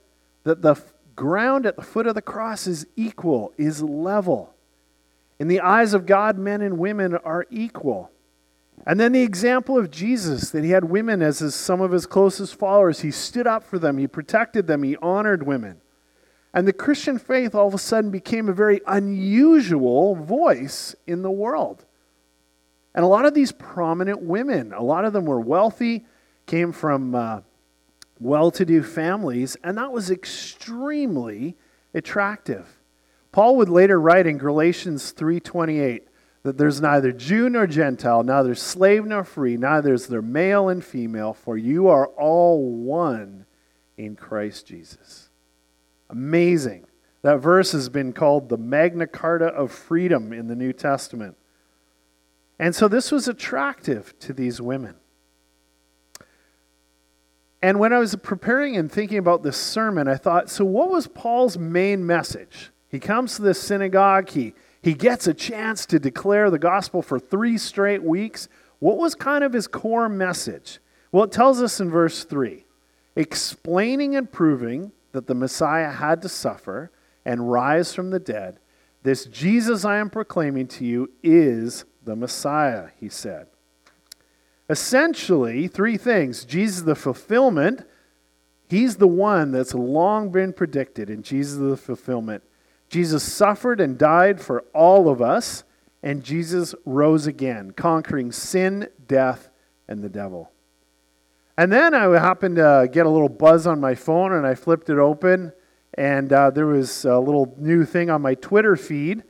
that 0.44 0.62
the 0.62 0.74
ground 1.22 1.66
at 1.66 1.76
the 1.76 1.82
foot 1.82 2.08
of 2.08 2.16
the 2.16 2.20
cross 2.20 2.66
is 2.66 2.84
equal, 2.96 3.52
is 3.56 3.80
level. 3.80 4.52
In 5.38 5.46
the 5.46 5.60
eyes 5.60 5.94
of 5.94 6.04
God, 6.04 6.36
men 6.36 6.60
and 6.62 6.78
women 6.78 7.14
are 7.14 7.46
equal. 7.48 8.10
And 8.84 8.98
then 8.98 9.12
the 9.12 9.22
example 9.22 9.78
of 9.78 9.88
Jesus, 9.88 10.50
that 10.50 10.64
he 10.64 10.70
had 10.70 10.82
women 10.82 11.22
as 11.22 11.38
his, 11.38 11.54
some 11.54 11.80
of 11.80 11.92
his 11.92 12.06
closest 12.06 12.56
followers. 12.56 13.02
He 13.02 13.12
stood 13.12 13.46
up 13.46 13.62
for 13.62 13.78
them, 13.78 13.98
he 13.98 14.08
protected 14.08 14.66
them, 14.66 14.82
he 14.82 14.96
honored 14.96 15.46
women. 15.46 15.80
And 16.52 16.66
the 16.66 16.72
Christian 16.72 17.20
faith 17.20 17.54
all 17.54 17.68
of 17.68 17.74
a 17.74 17.78
sudden 17.78 18.10
became 18.10 18.48
a 18.48 18.52
very 18.52 18.80
unusual 18.88 20.16
voice 20.16 20.96
in 21.06 21.22
the 21.22 21.30
world. 21.30 21.84
And 22.96 23.04
a 23.04 23.08
lot 23.08 23.26
of 23.26 23.32
these 23.32 23.52
prominent 23.52 24.22
women, 24.22 24.72
a 24.72 24.82
lot 24.82 25.04
of 25.04 25.12
them 25.12 25.26
were 25.26 25.40
wealthy, 25.40 26.04
came 26.46 26.72
from 26.72 27.14
uh, 27.14 27.40
well 28.22 28.50
to 28.52 28.64
do 28.64 28.82
families, 28.82 29.56
and 29.64 29.76
that 29.78 29.92
was 29.92 30.10
extremely 30.10 31.56
attractive. 31.94 32.80
Paul 33.32 33.56
would 33.56 33.68
later 33.68 34.00
write 34.00 34.26
in 34.26 34.38
Galatians 34.38 35.12
3:28 35.12 36.08
that 36.42 36.58
there's 36.58 36.80
neither 36.80 37.12
Jew 37.12 37.48
nor 37.48 37.66
Gentile, 37.66 38.22
neither 38.22 38.54
slave 38.54 39.06
nor 39.06 39.24
free, 39.24 39.56
neither 39.56 39.94
is 39.94 40.08
there 40.08 40.22
male 40.22 40.68
and 40.68 40.84
female, 40.84 41.32
for 41.32 41.56
you 41.56 41.88
are 41.88 42.06
all 42.06 42.72
one 42.72 43.46
in 43.96 44.16
Christ 44.16 44.66
Jesus. 44.66 45.30
Amazing. 46.10 46.86
That 47.22 47.38
verse 47.38 47.72
has 47.72 47.88
been 47.88 48.12
called 48.12 48.48
the 48.48 48.58
Magna 48.58 49.06
Carta 49.06 49.46
of 49.46 49.70
freedom 49.70 50.32
in 50.32 50.48
the 50.48 50.56
New 50.56 50.72
Testament. 50.72 51.36
And 52.58 52.74
so 52.74 52.88
this 52.88 53.12
was 53.12 53.28
attractive 53.28 54.18
to 54.20 54.32
these 54.32 54.60
women. 54.60 54.96
And 57.62 57.78
when 57.78 57.92
I 57.92 57.98
was 57.98 58.16
preparing 58.16 58.76
and 58.76 58.90
thinking 58.90 59.18
about 59.18 59.44
this 59.44 59.56
sermon, 59.56 60.08
I 60.08 60.16
thought, 60.16 60.50
so 60.50 60.64
what 60.64 60.90
was 60.90 61.06
Paul's 61.06 61.56
main 61.56 62.04
message? 62.04 62.70
He 62.88 62.98
comes 62.98 63.36
to 63.36 63.42
this 63.42 63.60
synagogue, 63.60 64.30
he, 64.30 64.54
he 64.82 64.94
gets 64.94 65.28
a 65.28 65.34
chance 65.34 65.86
to 65.86 66.00
declare 66.00 66.50
the 66.50 66.58
gospel 66.58 67.02
for 67.02 67.20
three 67.20 67.56
straight 67.56 68.02
weeks. 68.02 68.48
What 68.80 68.98
was 68.98 69.14
kind 69.14 69.44
of 69.44 69.52
his 69.52 69.68
core 69.68 70.08
message? 70.08 70.80
Well, 71.12 71.24
it 71.24 71.32
tells 71.32 71.62
us 71.62 71.78
in 71.80 71.90
verse 71.90 72.24
3 72.24 72.64
explaining 73.14 74.16
and 74.16 74.32
proving 74.32 74.90
that 75.12 75.26
the 75.26 75.34
Messiah 75.34 75.90
had 75.90 76.22
to 76.22 76.28
suffer 76.28 76.90
and 77.24 77.52
rise 77.52 77.94
from 77.94 78.10
the 78.10 78.18
dead. 78.18 78.58
This 79.02 79.26
Jesus 79.26 79.84
I 79.84 79.98
am 79.98 80.08
proclaiming 80.10 80.66
to 80.68 80.84
you 80.84 81.10
is 81.22 81.84
the 82.02 82.16
Messiah, 82.16 82.88
he 82.98 83.08
said. 83.08 83.48
Essentially, 84.72 85.68
three 85.68 85.98
things 85.98 86.46
Jesus, 86.46 86.80
the 86.80 86.94
fulfillment, 86.94 87.86
he's 88.70 88.96
the 88.96 89.06
one 89.06 89.52
that's 89.52 89.74
long 89.74 90.32
been 90.32 90.54
predicted, 90.54 91.10
and 91.10 91.22
Jesus, 91.22 91.58
the 91.58 91.76
fulfillment. 91.76 92.42
Jesus 92.88 93.22
suffered 93.22 93.82
and 93.82 93.98
died 93.98 94.40
for 94.40 94.62
all 94.72 95.10
of 95.10 95.20
us, 95.20 95.64
and 96.02 96.24
Jesus 96.24 96.74
rose 96.86 97.26
again, 97.26 97.72
conquering 97.72 98.32
sin, 98.32 98.88
death, 99.06 99.50
and 99.88 100.02
the 100.02 100.08
devil. 100.08 100.50
And 101.58 101.70
then 101.70 101.92
I 101.92 102.04
happened 102.18 102.56
to 102.56 102.88
get 102.90 103.04
a 103.04 103.10
little 103.10 103.28
buzz 103.28 103.66
on 103.66 103.78
my 103.78 103.94
phone, 103.94 104.32
and 104.32 104.46
I 104.46 104.54
flipped 104.54 104.88
it 104.88 104.96
open, 104.96 105.52
and 105.98 106.32
uh, 106.32 106.48
there 106.48 106.64
was 106.64 107.04
a 107.04 107.18
little 107.18 107.54
new 107.58 107.84
thing 107.84 108.08
on 108.08 108.22
my 108.22 108.36
Twitter 108.36 108.76
feed 108.76 109.22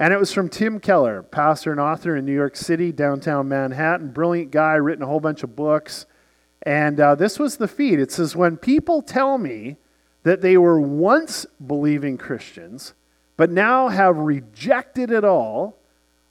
and 0.00 0.14
it 0.14 0.20
was 0.20 0.32
from 0.32 0.48
Tim 0.48 0.78
Keller, 0.78 1.24
pastor 1.24 1.72
and 1.72 1.80
author 1.80 2.14
in 2.14 2.24
New 2.24 2.32
York 2.32 2.54
City, 2.54 2.92
downtown 2.92 3.48
Manhattan. 3.48 4.12
Brilliant 4.12 4.52
guy, 4.52 4.74
written 4.74 5.02
a 5.02 5.08
whole 5.08 5.18
bunch 5.18 5.42
of 5.42 5.56
books. 5.56 6.06
And 6.62 7.00
uh, 7.00 7.16
this 7.16 7.36
was 7.36 7.56
the 7.56 7.66
feed. 7.66 7.98
It 7.98 8.12
says, 8.12 8.36
When 8.36 8.56
people 8.56 9.02
tell 9.02 9.38
me 9.38 9.76
that 10.22 10.40
they 10.40 10.56
were 10.56 10.80
once 10.80 11.46
believing 11.66 12.16
Christians, 12.16 12.94
but 13.36 13.50
now 13.50 13.88
have 13.88 14.16
rejected 14.18 15.10
it 15.10 15.24
all, 15.24 15.80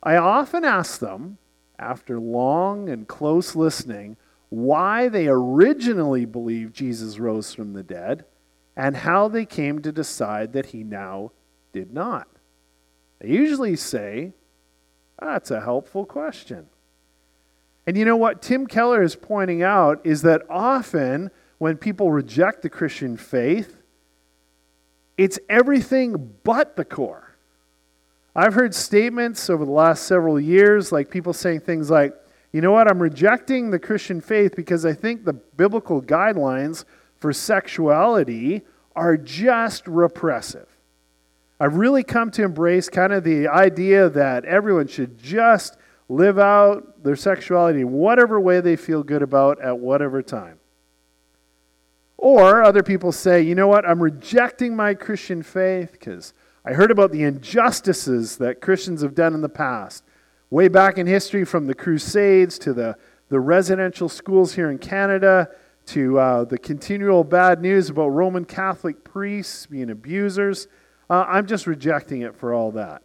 I 0.01 0.15
often 0.15 0.63
ask 0.63 1.01
them, 1.01 1.37
after 1.77 2.21
long 2.21 2.87
and 2.87 3.05
close 3.05 3.53
listening, 3.53 4.15
why 4.47 5.09
they 5.09 5.27
originally 5.27 6.23
believed 6.23 6.73
Jesus 6.73 7.19
rose 7.19 7.53
from 7.53 7.73
the 7.73 7.83
dead 7.83 8.23
and 8.77 8.95
how 8.95 9.27
they 9.27 9.45
came 9.45 9.81
to 9.81 9.91
decide 9.91 10.53
that 10.53 10.67
he 10.67 10.85
now 10.85 11.31
did 11.73 11.91
not. 11.91 12.27
They 13.19 13.29
usually 13.29 13.75
say, 13.75 14.33
That's 15.19 15.51
a 15.51 15.61
helpful 15.61 16.05
question. 16.05 16.67
And 17.85 17.97
you 17.97 18.03
know 18.03 18.17
what 18.17 18.41
Tim 18.41 18.67
Keller 18.67 19.01
is 19.01 19.15
pointing 19.15 19.63
out 19.63 20.01
is 20.03 20.21
that 20.23 20.41
often 20.49 21.31
when 21.57 21.77
people 21.77 22.11
reject 22.11 22.61
the 22.61 22.69
Christian 22.69 23.15
faith, 23.15 23.81
it's 25.17 25.39
everything 25.49 26.35
but 26.43 26.75
the 26.75 26.85
core. 26.85 27.35
I've 28.35 28.53
heard 28.53 28.75
statements 28.75 29.49
over 29.49 29.65
the 29.65 29.71
last 29.71 30.03
several 30.03 30.39
years, 30.39 30.91
like 30.91 31.09
people 31.09 31.33
saying 31.33 31.61
things 31.61 31.89
like, 31.89 32.13
you 32.51 32.61
know 32.61 32.71
what, 32.71 32.89
I'm 32.89 33.01
rejecting 33.01 33.71
the 33.71 33.79
Christian 33.79 34.21
faith 34.21 34.55
because 34.55 34.85
I 34.85 34.93
think 34.93 35.25
the 35.25 35.33
biblical 35.33 36.01
guidelines 36.01 36.85
for 37.15 37.33
sexuality 37.33 38.61
are 38.95 39.17
just 39.17 39.87
repressive. 39.87 40.67
I've 41.59 41.75
really 41.75 42.03
come 42.03 42.29
to 42.31 42.43
embrace 42.43 42.89
kind 42.89 43.11
of 43.11 43.23
the 43.23 43.47
idea 43.47 44.09
that 44.09 44.45
everyone 44.45 44.87
should 44.87 45.17
just 45.17 45.77
live 46.07 46.37
out 46.37 47.03
their 47.03 47.15
sexuality 47.15 47.81
in 47.81 47.91
whatever 47.91 48.39
way 48.39 48.61
they 48.61 48.75
feel 48.75 49.03
good 49.03 49.21
about 49.21 49.59
at 49.61 49.79
whatever 49.79 50.21
time. 50.21 50.59
Or 52.17 52.63
other 52.63 52.83
people 52.83 53.11
say, 53.11 53.41
you 53.41 53.55
know 53.55 53.67
what, 53.67 53.87
I'm 53.87 54.01
rejecting 54.01 54.75
my 54.75 54.93
Christian 54.93 55.43
faith 55.43 55.91
because 55.93 56.33
I 56.65 56.73
heard 56.73 56.91
about 56.91 57.11
the 57.11 57.23
injustices 57.23 58.37
that 58.37 58.61
Christians 58.61 59.01
have 59.01 59.15
done 59.15 59.33
in 59.33 59.41
the 59.41 59.49
past. 59.49 60.03
Way 60.49 60.67
back 60.67 60.97
in 60.97 61.07
history, 61.07 61.43
from 61.43 61.67
the 61.67 61.75
Crusades 61.75 62.57
to 62.59 62.73
the, 62.73 62.97
the 63.29 63.39
residential 63.39 64.09
schools 64.09 64.53
here 64.53 64.71
in 64.71 64.77
Canada 64.77 65.49
to 65.87 66.19
uh, 66.19 66.43
the 66.45 66.57
continual 66.57 67.23
bad 67.23 67.61
news 67.61 67.89
about 67.89 68.09
Roman 68.09 68.45
Catholic 68.45 69.03
priests 69.03 69.65
being 69.65 69.89
abusers. 69.89 70.67
Uh, 71.09 71.25
I'm 71.27 71.47
just 71.47 71.67
rejecting 71.67 72.21
it 72.21 72.35
for 72.35 72.53
all 72.53 72.71
that. 72.71 73.01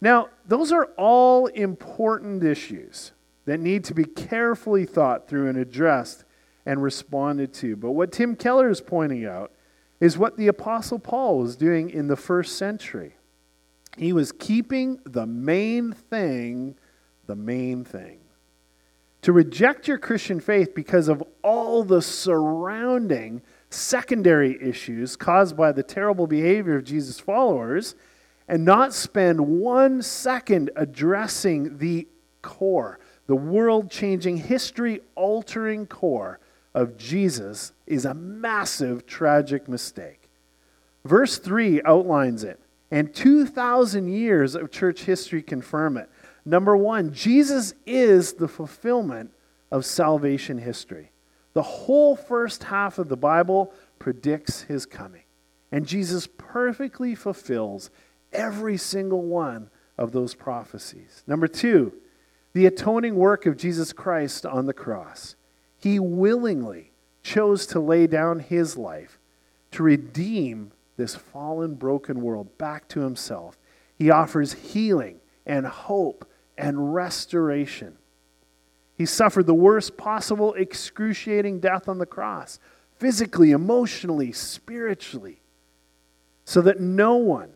Now, 0.00 0.28
those 0.46 0.72
are 0.72 0.86
all 0.96 1.46
important 1.46 2.44
issues 2.44 3.12
that 3.46 3.58
need 3.58 3.84
to 3.84 3.94
be 3.94 4.04
carefully 4.04 4.84
thought 4.84 5.28
through 5.28 5.48
and 5.48 5.58
addressed 5.58 6.24
and 6.66 6.82
responded 6.82 7.52
to. 7.54 7.76
But 7.76 7.92
what 7.92 8.12
Tim 8.12 8.36
Keller 8.36 8.68
is 8.68 8.80
pointing 8.80 9.24
out 9.24 9.52
is 10.00 10.18
what 10.18 10.36
the 10.36 10.48
Apostle 10.48 10.98
Paul 10.98 11.38
was 11.38 11.56
doing 11.56 11.90
in 11.90 12.06
the 12.06 12.16
first 12.16 12.56
century. 12.56 13.16
He 13.96 14.12
was 14.12 14.30
keeping 14.30 15.00
the 15.04 15.26
main 15.26 15.92
thing 15.92 16.76
the 17.28 17.36
main 17.36 17.84
thing. 17.84 18.18
To 19.22 19.32
reject 19.32 19.86
your 19.86 19.98
Christian 19.98 20.40
faith 20.40 20.74
because 20.74 21.06
of 21.08 21.22
all 21.42 21.84
the 21.84 22.02
surrounding 22.02 23.42
secondary 23.70 24.58
issues 24.62 25.16
caused 25.16 25.56
by 25.56 25.72
the 25.72 25.82
terrible 25.82 26.26
behavior 26.26 26.76
of 26.76 26.84
Jesus' 26.84 27.20
followers 27.20 27.94
and 28.48 28.64
not 28.64 28.94
spend 28.94 29.40
one 29.40 30.00
second 30.00 30.70
addressing 30.74 31.78
the 31.78 32.08
core, 32.40 32.98
the 33.26 33.36
world 33.36 33.90
changing, 33.90 34.38
history 34.38 35.00
altering 35.14 35.86
core 35.86 36.40
of 36.74 36.96
Jesus 36.96 37.72
is 37.86 38.04
a 38.04 38.14
massive, 38.14 39.06
tragic 39.06 39.68
mistake. 39.68 40.28
Verse 41.04 41.38
3 41.38 41.82
outlines 41.84 42.44
it, 42.44 42.60
and 42.90 43.14
2,000 43.14 44.08
years 44.08 44.54
of 44.54 44.70
church 44.70 45.02
history 45.02 45.42
confirm 45.42 45.96
it. 45.96 46.08
Number 46.44 46.76
one, 46.76 47.12
Jesus 47.12 47.74
is 47.84 48.34
the 48.34 48.48
fulfillment 48.48 49.30
of 49.70 49.84
salvation 49.84 50.58
history. 50.58 51.10
The 51.58 51.62
whole 51.62 52.14
first 52.14 52.62
half 52.62 53.00
of 53.00 53.08
the 53.08 53.16
Bible 53.16 53.72
predicts 53.98 54.62
his 54.62 54.86
coming, 54.86 55.24
and 55.72 55.88
Jesus 55.88 56.28
perfectly 56.38 57.16
fulfills 57.16 57.90
every 58.32 58.76
single 58.76 59.22
one 59.22 59.68
of 59.96 60.12
those 60.12 60.36
prophecies. 60.36 61.24
Number 61.26 61.48
two, 61.48 61.94
the 62.52 62.66
atoning 62.66 63.16
work 63.16 63.44
of 63.44 63.56
Jesus 63.56 63.92
Christ 63.92 64.46
on 64.46 64.66
the 64.66 64.72
cross. 64.72 65.34
He 65.76 65.98
willingly 65.98 66.92
chose 67.24 67.66
to 67.66 67.80
lay 67.80 68.06
down 68.06 68.38
his 68.38 68.76
life 68.76 69.18
to 69.72 69.82
redeem 69.82 70.70
this 70.96 71.16
fallen, 71.16 71.74
broken 71.74 72.22
world 72.22 72.56
back 72.56 72.86
to 72.90 73.00
himself. 73.00 73.58
He 73.96 74.12
offers 74.12 74.52
healing 74.52 75.18
and 75.44 75.66
hope 75.66 76.24
and 76.56 76.94
restoration. 76.94 77.98
He 78.98 79.06
suffered 79.06 79.46
the 79.46 79.54
worst 79.54 79.96
possible 79.96 80.54
excruciating 80.54 81.60
death 81.60 81.88
on 81.88 81.98
the 81.98 82.04
cross, 82.04 82.58
physically, 82.98 83.52
emotionally, 83.52 84.32
spiritually, 84.32 85.40
so 86.44 86.60
that 86.62 86.80
no 86.80 87.14
one 87.14 87.52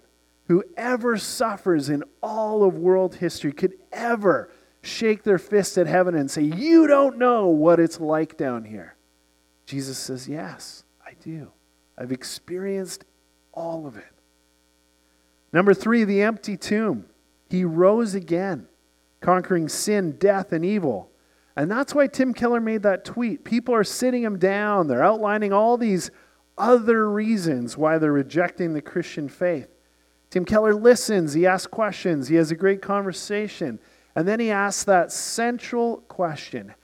who 0.46 0.62
ever 0.76 1.18
suffers 1.18 1.88
in 1.88 2.04
all 2.22 2.62
of 2.62 2.78
world 2.78 3.16
history 3.16 3.52
could 3.52 3.74
ever 3.90 4.50
shake 4.82 5.24
their 5.24 5.38
fist 5.38 5.76
at 5.78 5.88
heaven 5.88 6.14
and 6.14 6.30
say, 6.30 6.42
You 6.42 6.86
don't 6.86 7.18
know 7.18 7.48
what 7.48 7.80
it's 7.80 7.98
like 7.98 8.36
down 8.36 8.64
here. 8.64 8.94
Jesus 9.66 9.98
says, 9.98 10.28
Yes, 10.28 10.84
I 11.04 11.14
do. 11.24 11.50
I've 11.98 12.12
experienced 12.12 13.04
all 13.52 13.86
of 13.86 13.96
it. 13.96 14.04
Number 15.52 15.74
three, 15.74 16.04
the 16.04 16.22
empty 16.22 16.56
tomb. 16.56 17.06
He 17.50 17.64
rose 17.64 18.14
again, 18.14 18.68
conquering 19.20 19.68
sin, 19.68 20.12
death, 20.12 20.52
and 20.52 20.64
evil. 20.64 21.11
And 21.56 21.70
that's 21.70 21.94
why 21.94 22.06
Tim 22.06 22.32
Keller 22.32 22.60
made 22.60 22.82
that 22.82 23.04
tweet. 23.04 23.44
People 23.44 23.74
are 23.74 23.84
sitting 23.84 24.22
him 24.22 24.38
down, 24.38 24.88
they're 24.88 25.04
outlining 25.04 25.52
all 25.52 25.76
these 25.76 26.10
other 26.58 27.10
reasons 27.10 27.76
why 27.76 27.98
they're 27.98 28.12
rejecting 28.12 28.72
the 28.72 28.82
Christian 28.82 29.28
faith. 29.28 29.68
Tim 30.30 30.44
Keller 30.44 30.74
listens, 30.74 31.34
he 31.34 31.46
asks 31.46 31.66
questions, 31.66 32.28
he 32.28 32.36
has 32.36 32.50
a 32.50 32.56
great 32.56 32.80
conversation. 32.80 33.78
And 34.14 34.28
then 34.28 34.40
he 34.40 34.50
asks 34.50 34.84
that 34.84 35.12
central 35.12 35.98
question 36.08 36.74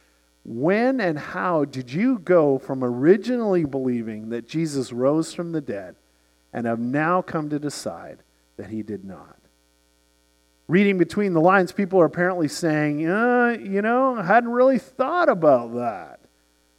When 0.45 1.01
and 1.01 1.19
how 1.19 1.65
did 1.65 1.93
you 1.93 2.19
go 2.19 2.59
from 2.59 2.85
originally 2.85 3.65
believing 3.65 4.31
that 4.31 4.49
Jesus 4.49 4.93
rose 4.93 5.33
from 5.35 5.53
the 5.53 5.61
dead 5.61 5.97
and 6.53 6.67
have 6.67 6.79
now 6.79 7.23
come 7.23 7.51
to 7.51 7.59
decide 7.59 8.23
that 8.57 8.71
he 8.71 8.83
did 8.83 9.05
not? 9.05 9.38
Reading 10.69 10.99
between 10.99 11.33
the 11.33 11.41
lines, 11.41 11.73
people 11.73 11.99
are 11.99 12.05
apparently 12.05 12.47
saying, 12.47 13.09
uh, 13.09 13.57
you 13.59 13.81
know, 13.81 14.17
I 14.17 14.23
hadn't 14.23 14.51
really 14.51 14.79
thought 14.79 15.31
about 15.31 15.75
that. 15.75 16.21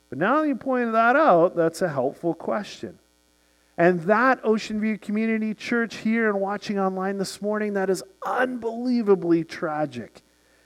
But 0.10 0.20
now 0.20 0.42
that 0.42 0.48
you 0.48 0.56
pointed 0.56 0.94
that 0.94 1.16
out, 1.16 1.56
that's 1.56 1.82
a 1.82 1.90
helpful 1.90 2.36
question. 2.36 3.00
And 3.78 4.02
that 4.02 4.40
Ocean 4.44 4.80
View 4.80 4.98
Community 4.98 5.54
Church 5.54 5.98
here 5.98 6.30
and 6.30 6.40
watching 6.40 6.78
online 6.78 7.18
this 7.18 7.42
morning, 7.42 7.74
that 7.74 7.90
is 7.90 8.04
unbelievably 8.24 9.46
tragic. 9.46 10.22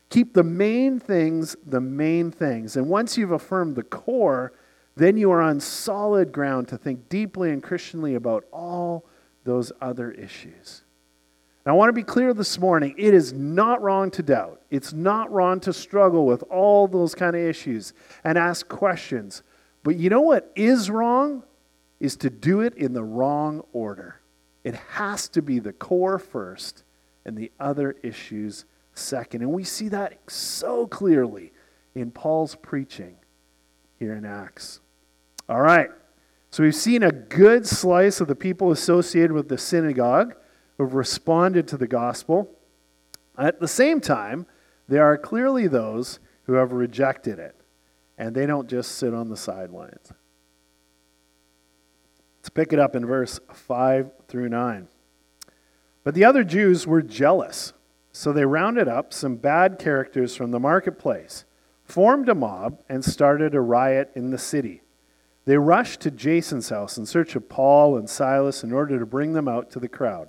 Keep 0.10 0.34
the 0.34 0.44
main 0.44 1.00
things 1.00 1.56
the 1.66 1.82
main 1.82 2.30
things. 2.30 2.76
And 2.76 2.88
once 2.90 3.18
you've 3.18 3.32
affirmed 3.32 3.76
the 3.76 3.84
core, 3.84 4.54
then 4.96 5.18
you 5.18 5.32
are 5.32 5.42
on 5.42 5.60
solid 5.60 6.32
ground 6.32 6.68
to 6.68 6.78
think 6.78 7.10
deeply 7.10 7.52
and 7.52 7.64
Christianly 7.64 8.16
about 8.16 8.46
all 8.52 9.06
those 9.44 9.72
other 9.82 10.12
issues. 10.12 10.83
Now, 11.66 11.74
I 11.74 11.76
want 11.76 11.90
to 11.90 11.94
be 11.94 12.04
clear 12.04 12.34
this 12.34 12.60
morning 12.60 12.94
it 12.98 13.14
is 13.14 13.32
not 13.32 13.82
wrong 13.82 14.12
to 14.12 14.24
doubt. 14.24 14.62
It's 14.70 14.92
not 14.92 15.32
wrong 15.32 15.62
to 15.62 15.72
struggle 15.72 16.26
with 16.26 16.44
all 16.44 16.88
those 16.88 17.16
kind 17.16 17.36
of 17.36 17.42
issues 17.42 17.94
and 18.24 18.38
ask 18.38 18.68
questions. 18.68 19.44
But 19.84 19.96
you 19.96 20.10
know 20.10 20.22
what 20.22 20.52
is 20.56 20.90
wrong? 20.90 21.44
Is 22.02 22.18
to 22.18 22.30
do 22.30 22.60
it 22.62 22.74
in 22.76 22.92
the 22.92 23.04
wrong 23.04 23.64
order. 23.72 24.20
It 24.66 24.76
has 24.76 25.30
to 25.30 25.42
be 25.42 25.60
the 25.60 25.72
core 25.72 26.20
first 26.20 26.84
and 27.26 27.38
the 27.38 27.52
other 27.60 27.96
issues 28.04 28.66
second. 28.94 29.42
And 29.42 29.54
we 29.54 29.64
see 29.64 29.88
that 29.90 30.20
so 30.28 30.86
clearly 30.86 31.54
in 31.96 32.12
Paul's 32.12 32.56
preaching 32.56 33.16
here 34.00 34.14
in 34.14 34.26
Acts. 34.26 34.82
All 35.48 35.62
right. 35.62 35.90
So 36.52 36.64
we've 36.64 36.76
seen 36.76 37.04
a 37.04 37.12
good 37.12 37.66
slice 37.66 38.20
of 38.20 38.28
the 38.28 38.36
people 38.36 38.72
associated 38.72 39.32
with 39.32 39.48
the 39.48 39.58
synagogue 39.58 40.36
who 40.84 40.88
have 40.88 40.96
responded 40.96 41.66
to 41.66 41.78
the 41.78 41.88
gospel. 41.88 42.52
At 43.38 43.62
the 43.62 43.70
same 43.70 44.02
time, 44.02 44.46
there 44.90 45.06
are 45.06 45.18
clearly 45.18 45.66
those 45.68 46.20
who 46.44 46.54
have 46.54 46.74
rejected 46.74 47.40
it, 47.40 47.56
and 48.18 48.36
they 48.36 48.46
don't 48.46 48.68
just 48.68 48.92
sit 48.92 49.14
on 49.14 49.30
the 49.30 49.38
sidelines. 49.38 50.12
Let's 52.38 52.50
pick 52.50 52.74
it 52.74 52.80
up 52.80 52.98
in 52.98 53.06
verse 53.06 53.40
5 53.54 54.12
through 54.28 54.50
9. 54.50 54.90
But 56.04 56.16
the 56.16 56.26
other 56.26 56.44
Jews 56.44 56.86
were 56.86 57.02
jealous, 57.02 57.72
so 58.12 58.34
they 58.34 58.46
rounded 58.46 58.90
up 58.90 59.14
some 59.14 59.38
bad 59.38 59.80
characters 59.80 60.36
from 60.36 60.52
the 60.52 60.60
marketplace, 60.60 61.46
formed 61.86 62.28
a 62.28 62.36
mob, 62.36 62.82
and 62.90 63.06
started 63.06 63.56
a 63.56 63.62
riot 63.62 64.12
in 64.16 64.32
the 64.32 64.38
city. 64.38 64.82
They 65.46 65.58
rushed 65.58 66.02
to 66.02 66.12
Jason's 66.12 66.68
house 66.68 66.98
in 66.98 67.06
search 67.06 67.38
of 67.38 67.48
Paul 67.48 67.96
and 67.98 68.10
Silas 68.10 68.66
in 68.66 68.74
order 68.74 69.00
to 69.00 69.06
bring 69.06 69.32
them 69.32 69.48
out 69.48 69.72
to 69.72 69.80
the 69.80 69.88
crowd. 69.88 70.28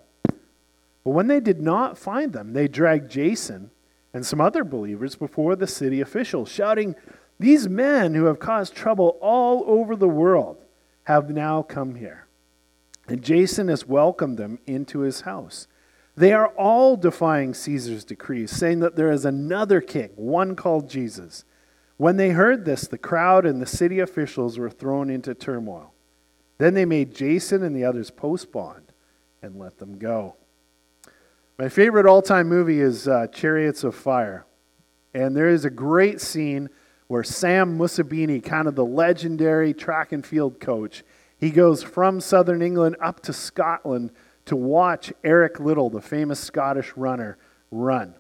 But 1.05 1.11
when 1.11 1.27
they 1.27 1.41
did 1.41 1.61
not 1.61 1.99
find 1.99 2.33
them, 2.33 2.55
they 2.55 2.67
dragged 2.67 3.11
Jason 3.11 3.71
and 4.15 4.25
some 4.25 4.41
other 4.41 4.65
believers 4.65 5.17
before 5.17 5.55
the 5.55 5.67
city 5.67 6.01
officials, 6.01 6.51
shouting, 6.51 6.95
These 7.39 7.69
men 7.69 8.15
who 8.15 8.25
have 8.25 8.39
caused 8.39 8.75
trouble 8.75 9.19
all 9.21 9.65
over 9.67 9.97
the 9.97 10.09
world 10.09 10.65
have 11.05 11.29
now 11.29 11.63
come 11.63 11.97
here. 11.97 12.27
And 13.07 13.23
Jason 13.23 13.69
has 13.69 13.87
welcomed 13.87 14.39
them 14.39 14.59
into 14.67 15.01
his 15.01 15.23
house. 15.23 15.67
They 16.17 16.33
are 16.33 16.49
all 16.49 16.97
defying 16.97 17.53
Caesar's 17.55 18.05
decrees, 18.05 18.51
saying 18.51 18.81
that 18.81 18.97
there 18.97 19.11
is 19.11 19.25
another 19.25 19.81
king, 19.81 20.11
one 20.15 20.57
called 20.57 20.89
Jesus. 20.89 21.45
When 21.97 22.17
they 22.17 22.31
heard 22.31 22.65
this, 22.65 22.87
the 22.87 22.99
crowd 22.99 23.45
and 23.45 23.61
the 23.61 23.67
city 23.67 23.99
officials 23.99 24.59
were 24.59 24.71
thrown 24.71 25.11
into 25.11 25.35
turmoil. 25.35 25.93
Then 26.59 26.75
they 26.75 26.85
made 26.85 27.15
Jason 27.15 27.63
and 27.63 27.75
the 27.75 27.85
others 27.85 28.11
post 28.11 28.53
bond 28.53 28.93
and 29.43 29.59
let 29.59 29.79
them 29.79 29.99
go. 29.99 30.37
My 31.57 31.69
favorite 31.69 32.05
all 32.05 32.21
time 32.21 32.49
movie 32.49 32.81
is 32.81 33.07
uh, 33.07 33.29
Chariots 33.29 33.85
of 33.85 33.95
Fire. 33.95 34.45
And 35.15 35.37
there 35.37 35.49
is 35.49 35.65
a 35.65 35.71
great 35.71 36.21
scene 36.21 36.69
where 37.07 37.23
Sam 37.23 37.79
Mussabini, 37.79 38.43
kind 38.43 38.67
of 38.67 38.75
the 38.75 38.85
legendary 38.85 39.73
track 39.73 40.11
and 40.11 40.27
field 40.27 40.59
coach, 40.59 41.05
he 41.39 41.51
goes 41.51 41.81
from 41.81 42.21
southern 42.21 42.61
England 42.61 42.97
up 43.01 43.21
to 43.21 43.33
Scotland 43.33 44.11
to 44.47 44.57
watch 44.57 45.13
Eric 45.23 45.61
Liddell, 45.61 45.91
the 45.91 46.01
famous 46.01 46.41
Scottish 46.41 46.93
runner, 46.97 47.39
run. 47.71 48.15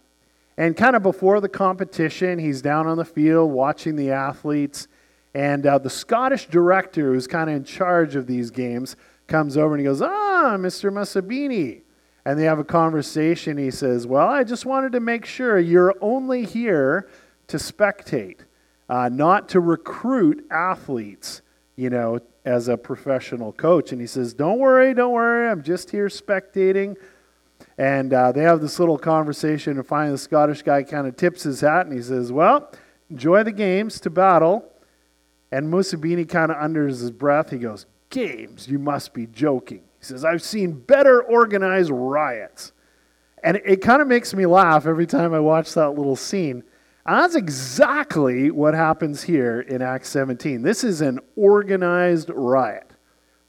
And 0.56 0.76
kind 0.76 0.94
of 0.94 1.02
before 1.02 1.40
the 1.40 1.48
competition, 1.48 2.38
he's 2.38 2.62
down 2.62 2.86
on 2.86 2.98
the 2.98 3.04
field 3.04 3.50
watching 3.50 3.96
the 3.96 4.12
athletes. 4.12 4.86
And 5.34 5.66
uh, 5.66 5.78
the 5.78 5.90
Scottish 5.90 6.46
director, 6.46 7.12
who's 7.12 7.26
kind 7.26 7.50
of 7.50 7.56
in 7.56 7.64
charge 7.64 8.14
of 8.14 8.28
these 8.28 8.52
games, 8.52 8.94
comes 9.26 9.56
over 9.56 9.74
and 9.74 9.80
he 9.80 9.84
goes, 9.84 10.00
Ah, 10.00 10.54
Mr. 10.56 10.92
Mussabini, 10.92 11.80
and 12.24 12.38
they 12.38 12.44
have 12.44 12.58
a 12.58 12.64
conversation. 12.64 13.58
He 13.58 13.70
says, 13.70 14.06
Well, 14.06 14.28
I 14.28 14.44
just 14.44 14.66
wanted 14.66 14.92
to 14.92 15.00
make 15.00 15.24
sure 15.24 15.58
you're 15.58 15.94
only 16.00 16.44
here 16.44 17.08
to 17.48 17.56
spectate, 17.58 18.40
uh, 18.88 19.08
not 19.10 19.48
to 19.50 19.60
recruit 19.60 20.46
athletes, 20.50 21.42
you 21.76 21.90
know, 21.90 22.20
as 22.44 22.68
a 22.68 22.76
professional 22.76 23.52
coach. 23.52 23.92
And 23.92 24.00
he 24.00 24.06
says, 24.06 24.34
Don't 24.34 24.58
worry, 24.58 24.94
don't 24.94 25.12
worry, 25.12 25.48
I'm 25.48 25.62
just 25.62 25.90
here 25.90 26.08
spectating. 26.08 26.96
And 27.78 28.12
uh, 28.12 28.32
they 28.32 28.42
have 28.42 28.60
this 28.60 28.78
little 28.78 28.98
conversation, 28.98 29.76
and 29.76 29.86
finally, 29.86 30.12
the 30.12 30.18
Scottish 30.18 30.62
guy 30.62 30.82
kind 30.82 31.06
of 31.06 31.16
tips 31.16 31.42
his 31.42 31.60
hat 31.60 31.86
and 31.86 31.94
he 31.94 32.02
says, 32.02 32.32
Well, 32.32 32.70
enjoy 33.10 33.42
the 33.42 33.52
games 33.52 34.00
to 34.00 34.10
battle. 34.10 34.70
And 35.52 35.72
Mussabini 35.72 36.28
kind 36.28 36.50
of 36.50 36.56
under 36.58 36.88
his 36.88 37.10
breath, 37.10 37.50
he 37.50 37.58
goes, 37.58 37.86
Games? 38.10 38.68
You 38.68 38.78
must 38.78 39.12
be 39.12 39.26
joking. 39.26 39.82
He 40.04 40.08
says, 40.08 40.24
I've 40.24 40.42
seen 40.42 40.72
better 40.72 41.22
organized 41.22 41.90
riots. 41.90 42.72
And 43.42 43.60
it, 43.64 43.80
kind 43.80 44.02
of 44.02 44.08
makes 44.08 44.34
me 44.34 44.44
laugh 44.44 44.86
every 44.86 45.06
time 45.06 45.32
I 45.32 45.40
watch 45.40 45.72
that 45.74 45.90
little 45.90 46.16
scene 46.16 46.62
And 47.06 47.18
that's 47.18 47.34
exactly 47.34 48.50
what 48.50 48.74
happens 48.74 49.22
here 49.22 49.60
in 49.60 49.80
Acts 49.80 50.10
17. 50.10 50.60
This 50.60 50.84
is 50.84 51.00
an 51.00 51.20
organized 51.36 52.30
riot. 52.34 52.90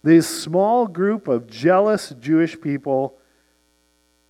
This 0.01 0.27
small 0.27 0.87
group 0.87 1.27
of 1.27 1.47
jealous 1.47 2.13
Jewish 2.19 2.59
people 2.59 3.17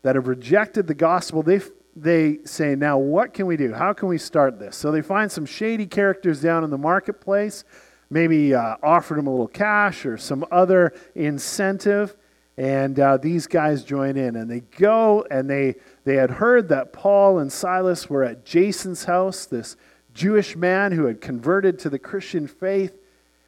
that 0.01 0.15
have 0.15 0.27
rejected 0.27 0.87
the 0.87 0.93
gospel, 0.95 1.43
they, 1.43 1.61
they 1.95 2.39
say, 2.43 2.75
Now, 2.75 2.97
what 2.97 3.33
can 3.33 3.45
we 3.45 3.57
do? 3.57 3.71
How 3.71 3.93
can 3.93 4.07
we 4.07 4.17
start 4.17 4.57
this? 4.57 4.75
So 4.75 4.91
they 4.91 5.01
find 5.01 5.31
some 5.31 5.45
shady 5.45 5.85
characters 5.85 6.41
down 6.41 6.63
in 6.63 6.71
the 6.71 6.77
marketplace, 6.77 7.65
maybe 8.09 8.53
uh, 8.53 8.77
offered 8.83 9.17
them 9.17 9.27
a 9.27 9.31
little 9.31 9.47
cash 9.47 10.05
or 10.05 10.17
some 10.17 10.45
other 10.51 10.93
incentive. 11.15 12.15
And 12.57 12.99
uh, 12.99 13.17
these 13.17 13.47
guys 13.47 13.83
join 13.83 14.15
in 14.15 14.35
and 14.35 14.49
they 14.49 14.61
go 14.61 15.25
and 15.29 15.49
they, 15.49 15.75
they 16.05 16.15
had 16.15 16.31
heard 16.31 16.69
that 16.69 16.93
Paul 16.93 17.39
and 17.39 17.51
Silas 17.51 18.09
were 18.09 18.23
at 18.23 18.45
Jason's 18.45 19.05
house, 19.05 19.45
this 19.45 19.75
Jewish 20.13 20.55
man 20.55 20.93
who 20.93 21.05
had 21.05 21.19
converted 21.19 21.79
to 21.79 21.89
the 21.89 21.99
Christian 21.99 22.47
faith. 22.47 22.97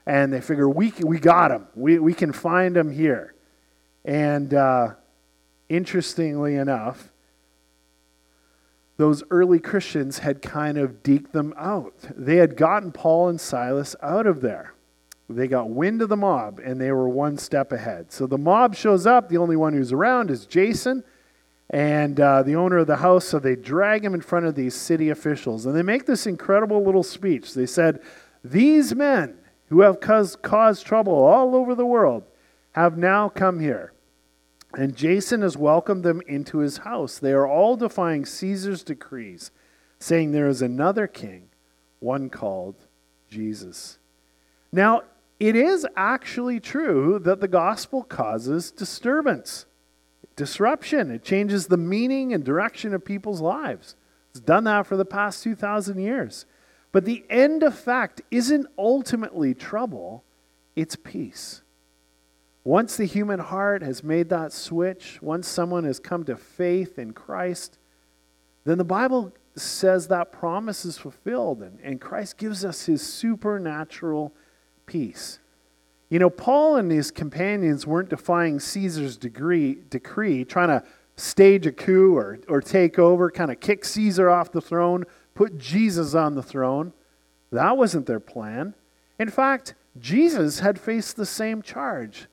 And 0.05 0.31
they 0.31 0.41
figure, 0.41 0.69
we, 0.69 0.93
we 1.01 1.19
got 1.19 1.51
him. 1.51 1.67
We, 1.75 1.99
we 1.99 2.13
can 2.13 2.31
find 2.31 2.75
him 2.75 2.91
here. 2.91 3.33
And 4.03 4.53
uh, 4.53 4.91
interestingly 5.69 6.55
enough, 6.55 7.11
those 8.97 9.23
early 9.29 9.59
Christians 9.59 10.19
had 10.19 10.41
kind 10.41 10.77
of 10.77 11.03
deked 11.03 11.31
them 11.31 11.53
out. 11.55 11.93
They 12.15 12.37
had 12.37 12.57
gotten 12.57 12.91
Paul 12.91 13.29
and 13.29 13.39
Silas 13.39 13.95
out 14.01 14.25
of 14.25 14.41
there. 14.41 14.73
They 15.29 15.47
got 15.47 15.69
wind 15.69 16.01
of 16.01 16.09
the 16.09 16.17
mob 16.17 16.59
and 16.59 16.79
they 16.79 16.91
were 16.91 17.07
one 17.07 17.37
step 17.37 17.71
ahead. 17.71 18.11
So 18.11 18.27
the 18.27 18.37
mob 18.37 18.75
shows 18.75 19.05
up. 19.05 19.29
The 19.29 19.37
only 19.37 19.55
one 19.55 19.73
who's 19.73 19.91
around 19.91 20.31
is 20.31 20.45
Jason 20.45 21.03
and 21.69 22.19
uh, 22.19 22.43
the 22.43 22.55
owner 22.55 22.77
of 22.77 22.87
the 22.87 22.95
house. 22.95 23.25
So 23.25 23.37
they 23.37 23.55
drag 23.55 24.03
him 24.03 24.13
in 24.13 24.21
front 24.21 24.45
of 24.45 24.55
these 24.55 24.73
city 24.73 25.09
officials 25.09 25.65
and 25.65 25.75
they 25.75 25.83
make 25.83 26.05
this 26.05 26.25
incredible 26.25 26.83
little 26.83 27.03
speech. 27.03 27.53
They 27.53 27.65
said, 27.65 28.01
These 28.43 28.95
men 28.95 29.37
who 29.67 29.81
have 29.81 29.99
caused, 29.99 30.41
caused 30.41 30.85
trouble 30.85 31.13
all 31.13 31.55
over 31.55 31.75
the 31.75 31.85
world 31.85 32.23
have 32.71 32.97
now 32.97 33.27
come 33.29 33.59
here. 33.59 33.91
And 34.77 34.95
Jason 34.95 35.41
has 35.41 35.57
welcomed 35.57 36.03
them 36.03 36.21
into 36.27 36.59
his 36.59 36.77
house. 36.77 37.17
They 37.17 37.33
are 37.33 37.47
all 37.47 37.75
defying 37.75 38.27
Caesar's 38.27 38.83
decrees, 38.83 39.49
saying 39.97 40.31
there 40.31 40.47
is 40.47 40.61
another 40.61 41.07
king, 41.07 41.49
one 41.99 42.29
called 42.29 42.75
Jesus. 43.27 43.97
Now, 44.71 45.01
it 45.39 45.55
is 45.55 45.87
actually 45.95 46.59
true 46.59 47.17
that 47.23 47.41
the 47.41 47.47
gospel 47.47 48.03
causes 48.03 48.69
disturbance, 48.69 49.65
disruption. 50.35 51.09
It 51.09 51.23
changes 51.23 51.65
the 51.65 51.77
meaning 51.77 52.31
and 52.31 52.43
direction 52.43 52.93
of 52.93 53.03
people's 53.03 53.41
lives. 53.41 53.95
It's 54.29 54.39
done 54.39 54.65
that 54.65 54.85
for 54.85 54.95
the 54.95 55.05
past 55.05 55.41
2,000 55.41 55.99
years. 55.99 56.45
But 56.91 57.05
the 57.05 57.25
end 57.31 57.63
effect 57.63 58.21
isn't 58.29 58.67
ultimately 58.77 59.55
trouble, 59.55 60.23
it's 60.75 60.95
peace. 60.95 61.63
Once 62.67 62.97
the 62.97 63.05
human 63.05 63.39
heart 63.39 63.81
has 63.81 64.03
made 64.03 64.27
that 64.27 64.51
switch, 64.51 65.21
once 65.21 65.47
someone 65.47 65.85
has 65.85 66.01
come 66.01 66.25
to 66.25 66.35
faith 66.35 66.99
in 66.99 67.13
Christ, 67.13 67.79
then 68.65 68.77
the 68.77 68.83
Bible 68.83 69.31
says 69.55 70.09
that 70.09 70.33
promise 70.33 70.83
is 70.83 70.97
fulfilled, 70.97 71.61
and, 71.61 71.79
and 71.81 72.01
Christ 72.01 72.37
gives 72.37 72.65
us 72.65 72.85
his 72.85 73.01
supernatural 73.01 74.33
peace. 74.85 75.39
You 76.09 76.19
know, 76.19 76.29
Paul 76.29 76.75
and 76.75 76.91
his 76.91 77.09
companions 77.09 77.87
weren't 77.87 78.09
defying 78.09 78.59
Caesar's 78.59 79.15
degree, 79.15 79.77
decree, 79.89 80.43
trying 80.43 80.67
to 80.67 80.83
stage 81.15 81.65
a 81.65 81.71
coup 81.71 82.17
or, 82.17 82.37
or 82.49 82.59
take 82.59 82.99
over, 82.99 83.31
kind 83.31 83.49
of 83.49 83.61
kick 83.61 83.85
Caesar 83.85 84.29
off 84.29 84.51
the 84.51 84.59
throne, 84.59 85.05
put 85.35 85.57
Jesus 85.57 86.13
on 86.13 86.35
the 86.35 86.43
throne. 86.43 86.91
That 87.49 87.77
wasn't 87.77 88.07
their 88.07 88.19
plan. 88.19 88.73
In 89.17 89.29
fact, 89.29 89.73
Jesus 89.97 90.59
had 90.59 90.77
faced 90.77 91.15
the 91.15 91.25
same 91.25 91.61
charge 91.61 92.27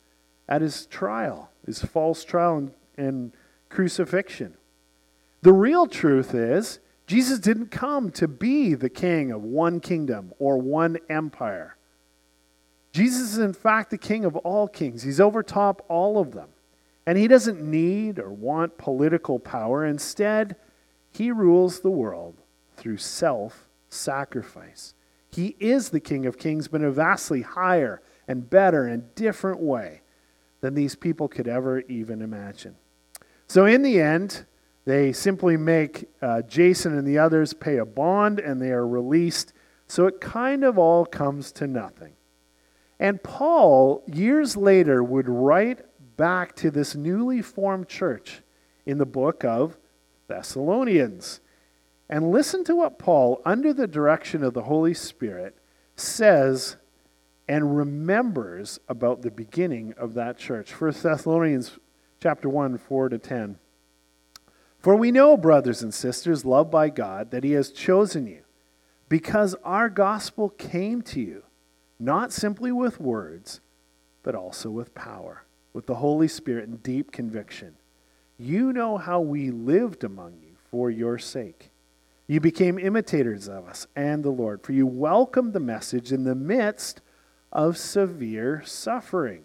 at 0.49 0.63
his 0.63 0.87
trial, 0.87 1.51
his 1.67 1.83
false 1.83 2.25
trial 2.25 2.57
and, 2.57 2.73
and 2.97 3.33
crucifixion. 3.69 4.55
The 5.43 5.53
real 5.53 5.87
truth 5.87 6.35
is, 6.35 6.81
Jesus 7.07 7.39
didn't 7.39 7.71
come 7.71 8.11
to 8.13 8.27
be 8.27 8.75
the 8.75 8.89
king 8.89 9.31
of 9.31 9.43
one 9.43 9.81
kingdom 9.81 10.33
or 10.39 10.57
one 10.57 10.99
empire. 11.11 11.77
Jesus 12.93 13.33
is, 13.33 13.39
in 13.39 13.53
fact, 13.53 13.91
the 13.91 13.99
king 13.99 14.25
of 14.25 14.37
all 14.37 14.69
kings. 14.69 15.03
He's 15.03 15.21
overtop 15.21 15.85
all 15.89 16.19
of 16.19 16.33
them. 16.33 16.49
And 17.07 17.19
he 17.19 17.29
doesn't 17.29 17.61
need 17.61 18.19
or 18.19 18.33
want 18.33 18.79
political 18.79 19.39
power. 19.39 19.85
Instead, 19.85 20.57
he 21.13 21.31
rules 21.31 21.81
the 21.81 21.91
world 21.91 22.37
through 22.77 22.97
self 22.97 23.69
sacrifice. 23.91 24.95
He 25.31 25.57
is 25.59 25.91
the 25.91 26.01
King 26.01 26.27
of 26.27 26.39
Kings, 26.39 26.69
but 26.69 26.81
in 26.81 26.87
a 26.87 26.93
vastly 26.93 27.43
higher 27.43 28.01
and 28.27 28.49
better 28.49 28.87
and 28.87 29.15
different 29.15 29.61
way 29.61 30.01
than 30.65 30.75
these 30.75 30.97
people 30.97 31.29
could 31.29 31.47
ever 31.47 31.81
even 31.91 32.23
imagine. 32.23 32.75
So, 33.47 33.67
in 33.67 33.83
the 33.83 34.01
end, 34.01 34.47
they 34.87 35.13
simply 35.13 35.59
make 35.59 36.09
uh, 36.23 36.41
Jason 36.41 36.97
and 36.97 37.07
the 37.07 37.19
others 37.19 37.53
pay 37.53 37.77
a 37.77 37.85
bond 37.85 38.41
and 38.41 38.63
they 38.63 38.71
are 38.71 38.89
released. 38.89 39.53
So, 39.89 40.07
it 40.07 40.23
kind 40.23 40.65
of 40.65 40.79
all 40.79 41.05
comes 41.05 41.53
to 41.53 41.67
nothing. 41.67 42.15
And 42.99 43.23
Paul, 43.23 44.05
years 44.07 44.57
later, 44.57 45.05
would 45.05 45.29
write 45.29 45.81
back 46.17 46.57
to 46.57 46.71
this 46.71 46.95
newly 46.95 47.43
formed 47.43 47.91
church 47.91 48.41
in 48.87 48.97
the 48.97 49.05
book 49.05 49.45
of 49.45 49.77
Thessalonians. 50.29 51.41
And 52.09 52.31
listen 52.31 52.65
to 52.65 52.77
what 52.77 52.99
Paul, 52.99 53.43
under 53.45 53.75
the 53.75 53.87
direction 53.87 54.43
of 54.43 54.55
the 54.55 54.63
Holy 54.63 54.95
Spirit, 54.95 55.59
says 55.95 56.79
and 57.49 57.77
remembers 57.77 58.81
about 58.89 59.23
the 59.23 59.31
beginning 59.31 59.95
of 59.97 60.15
that 60.15 60.39
church. 60.39 60.73
1 60.73 60.93
Thessalonians 61.03 61.79
chapter 62.21 62.49
1, 62.49 62.79
4 62.79 63.09
to 63.11 63.19
10. 63.19 63.59
For 64.79 64.97
we 64.97 65.11
know, 65.11 65.37
brothers 65.37 65.83
and 65.83 65.93
sisters, 65.93 66.45
loved 66.45 66.71
by 66.71 66.91
God, 66.91 67.31
that 67.31 67.45
He 67.45 67.53
has 67.53 67.71
chosen 67.71 68.27
you, 68.27 68.43
because 69.09 69.55
our 69.65 69.89
gospel 69.89 70.51
came 70.51 71.03
to 71.03 71.21
you 71.21 71.43
not 71.99 72.33
simply 72.33 72.73
with 72.73 73.01
words, 73.01 73.61
but 74.23 74.35
also 74.35 74.71
with 74.71 74.95
power, 74.95 75.45
with 75.73 75.87
the 75.87 75.97
Holy 75.97 76.29
Spirit 76.29 76.69
and 76.69 76.83
deep 76.83 77.13
conviction. 77.13 77.77
You 78.39 78.73
know 78.73 78.99
how 78.99 79.21
we 79.21 79.51
lived 79.51 80.03
among 80.03 80.39
you 80.43 80.57
for 80.71 80.91
your 80.91 81.19
sake. 81.19 81.71
You 82.27 82.41
became 82.41 82.79
imitators 82.79 83.49
of 83.49 83.67
us 83.67 83.87
and 83.95 84.25
the 84.25 84.31
Lord, 84.31 84.63
for 84.63 84.73
you 84.73 84.87
welcomed 84.87 85.53
the 85.53 85.61
message 85.61 86.13
in 86.13 86.25
the 86.25 86.35
midst 86.35 87.01
of 87.55 87.79
severe 87.79 88.63
suffering 88.65 89.45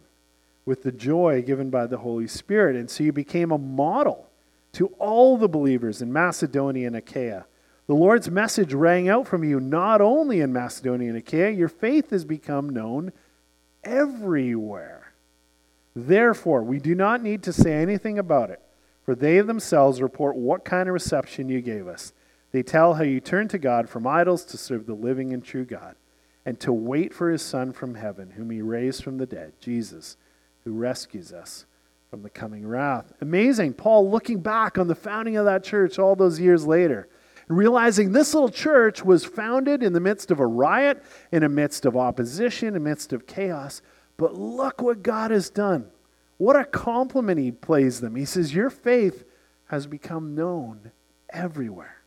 with 0.65 0.83
the 0.83 0.91
joy 0.91 1.41
given 1.41 1.69
by 1.69 1.85
the 1.87 1.99
Holy 1.99 2.27
Spirit. 2.27 2.75
And 2.75 2.89
so 2.89 3.03
you 3.03 3.11
became 3.11 3.51
a 3.51 3.57
model 3.57 4.29
to 4.73 4.87
all 4.99 5.37
the 5.37 5.49
believers 5.49 6.01
in 6.01 6.13
Macedonia 6.13 6.87
and 6.87 6.95
Achaia. 6.95 7.45
The 7.87 7.95
Lord's 7.95 8.29
message 8.29 8.73
rang 8.73 9.09
out 9.09 9.27
from 9.27 9.43
you 9.43 9.59
not 9.59 9.99
only 9.99 10.41
in 10.41 10.53
Macedonia 10.53 11.09
and 11.09 11.17
Achaia, 11.17 11.49
your 11.49 11.69
faith 11.69 12.11
has 12.11 12.23
become 12.23 12.69
known 12.69 13.11
everywhere. 13.83 15.13
Therefore, 15.95 16.63
we 16.63 16.79
do 16.79 16.93
not 16.93 17.23
need 17.23 17.41
to 17.43 17.53
say 17.53 17.73
anything 17.73 18.19
about 18.19 18.51
it, 18.51 18.61
for 19.03 19.15
they 19.15 19.41
themselves 19.41 20.01
report 20.01 20.35
what 20.35 20.63
kind 20.63 20.87
of 20.87 20.93
reception 20.93 21.49
you 21.49 21.61
gave 21.61 21.87
us. 21.87 22.13
They 22.51 22.61
tell 22.63 22.93
how 22.93 23.03
you 23.03 23.19
turned 23.19 23.49
to 23.51 23.57
God 23.57 23.89
from 23.89 24.05
idols 24.07 24.45
to 24.45 24.57
serve 24.57 24.85
the 24.85 24.93
living 24.93 25.33
and 25.33 25.43
true 25.43 25.65
God, 25.65 25.95
and 26.49 26.59
to 26.59 26.73
wait 26.73 27.13
for 27.13 27.29
his 27.29 27.43
Son 27.43 27.71
from 27.71 27.93
heaven, 27.93 28.31
whom 28.31 28.49
he 28.49 28.59
raised 28.59 29.03
from 29.03 29.19
the 29.19 29.27
dead, 29.27 29.53
Jesus, 29.61 30.17
who 30.63 30.71
rescues 30.71 31.31
us 31.31 31.67
from 32.09 32.23
the 32.23 32.29
coming 32.31 32.65
wrath. 32.65 33.13
Amazing. 33.21 33.75
Paul 33.75 34.09
looking 34.09 34.39
back 34.39 34.79
on 34.79 34.87
the 34.87 34.95
founding 34.95 35.37
of 35.37 35.45
that 35.45 35.63
church 35.63 35.99
all 35.99 36.15
those 36.15 36.39
years 36.39 36.65
later 36.65 37.07
realizing 37.49 38.11
this 38.11 38.33
little 38.33 38.49
church 38.49 39.05
was 39.05 39.25
founded 39.25 39.83
in 39.83 39.93
the 39.93 39.99
midst 39.99 40.31
of 40.31 40.39
a 40.39 40.47
riot, 40.47 41.03
in 41.31 41.41
the 41.41 41.49
midst 41.49 41.85
of 41.85 41.95
opposition, 41.95 42.69
in 42.69 42.73
the 42.75 42.79
midst 42.79 43.13
of 43.13 43.27
chaos. 43.27 43.83
But 44.17 44.35
look 44.35 44.81
what 44.81 45.03
God 45.03 45.29
has 45.29 45.51
done. 45.51 45.89
What 46.37 46.55
a 46.55 46.65
compliment 46.65 47.39
he 47.39 47.51
plays 47.51 48.01
them. 48.01 48.15
He 48.15 48.25
says, 48.25 48.55
Your 48.55 48.71
faith 48.71 49.23
has 49.67 49.87
become 49.87 50.35
known 50.35 50.91
everywhere. 51.31 51.98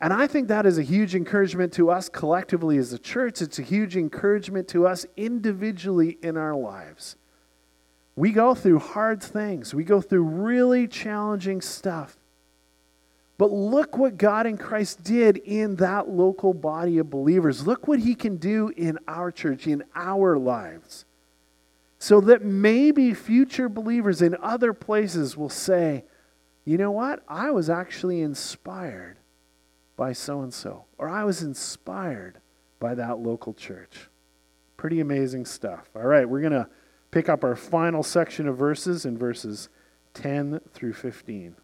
And 0.00 0.12
I 0.12 0.26
think 0.26 0.48
that 0.48 0.66
is 0.66 0.76
a 0.76 0.82
huge 0.82 1.14
encouragement 1.14 1.72
to 1.74 1.90
us 1.90 2.08
collectively 2.08 2.78
as 2.78 2.92
a 2.92 2.98
church. 2.98 3.40
It's 3.40 3.58
a 3.58 3.62
huge 3.62 3.96
encouragement 3.96 4.68
to 4.68 4.86
us 4.86 5.06
individually 5.16 6.18
in 6.22 6.36
our 6.36 6.54
lives. 6.54 7.16
We 8.16 8.32
go 8.32 8.54
through 8.54 8.78
hard 8.80 9.22
things, 9.22 9.74
we 9.74 9.84
go 9.84 10.00
through 10.00 10.22
really 10.22 10.86
challenging 10.86 11.60
stuff. 11.60 12.16
But 13.36 13.50
look 13.50 13.98
what 13.98 14.16
God 14.16 14.46
in 14.46 14.56
Christ 14.56 15.02
did 15.02 15.38
in 15.38 15.76
that 15.76 16.08
local 16.08 16.54
body 16.54 16.98
of 16.98 17.10
believers. 17.10 17.66
Look 17.66 17.88
what 17.88 17.98
He 17.98 18.14
can 18.14 18.36
do 18.36 18.72
in 18.76 18.98
our 19.08 19.32
church, 19.32 19.66
in 19.66 19.82
our 19.96 20.38
lives. 20.38 21.04
So 21.98 22.20
that 22.20 22.44
maybe 22.44 23.12
future 23.12 23.68
believers 23.68 24.22
in 24.22 24.36
other 24.40 24.72
places 24.72 25.36
will 25.36 25.48
say, 25.48 26.04
you 26.64 26.78
know 26.78 26.92
what? 26.92 27.22
I 27.26 27.50
was 27.50 27.68
actually 27.68 28.20
inspired 28.20 29.16
by 29.96 30.12
so 30.12 30.40
and 30.42 30.52
so, 30.52 30.84
or 30.98 31.08
I 31.08 31.24
was 31.24 31.42
inspired 31.42 32.40
by 32.80 32.94
that 32.94 33.18
local 33.18 33.54
church. 33.54 34.08
Pretty 34.76 35.00
amazing 35.00 35.46
stuff. 35.46 35.90
All 35.94 36.02
right, 36.02 36.28
we're 36.28 36.40
going 36.40 36.52
to 36.52 36.68
pick 37.10 37.28
up 37.28 37.44
our 37.44 37.56
final 37.56 38.02
section 38.02 38.48
of 38.48 38.56
verses 38.56 39.04
in 39.04 39.16
verses 39.16 39.68
10 40.14 40.60
through 40.72 40.94
15. 40.94 41.56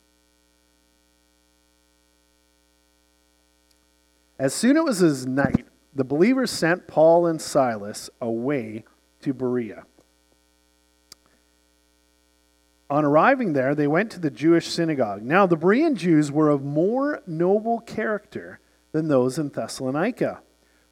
As 4.38 4.54
soon 4.54 4.76
as 4.76 5.02
it 5.02 5.04
was 5.04 5.26
night, 5.26 5.66
the 5.94 6.04
believers 6.04 6.50
sent 6.50 6.86
Paul 6.86 7.26
and 7.26 7.40
Silas 7.40 8.08
away 8.20 8.84
to 9.20 9.34
Berea. 9.34 9.84
On 12.90 13.04
arriving 13.04 13.52
there, 13.52 13.76
they 13.76 13.86
went 13.86 14.10
to 14.10 14.18
the 14.18 14.32
Jewish 14.32 14.66
synagogue. 14.66 15.22
Now, 15.22 15.46
the 15.46 15.56
Berean 15.56 15.94
Jews 15.94 16.32
were 16.32 16.50
of 16.50 16.64
more 16.64 17.22
noble 17.24 17.78
character 17.78 18.58
than 18.90 19.06
those 19.06 19.38
in 19.38 19.50
Thessalonica, 19.50 20.40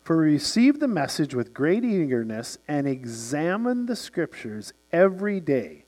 for 0.01 0.19
we 0.19 0.35
received 0.35 0.79
the 0.79 0.87
message 0.87 1.35
with 1.35 1.53
great 1.53 1.85
eagerness 1.85 2.57
and 2.69 2.87
examined 2.87 3.89
the 3.89 3.97
scriptures 3.97 4.73
every 4.93 5.41
day 5.41 5.87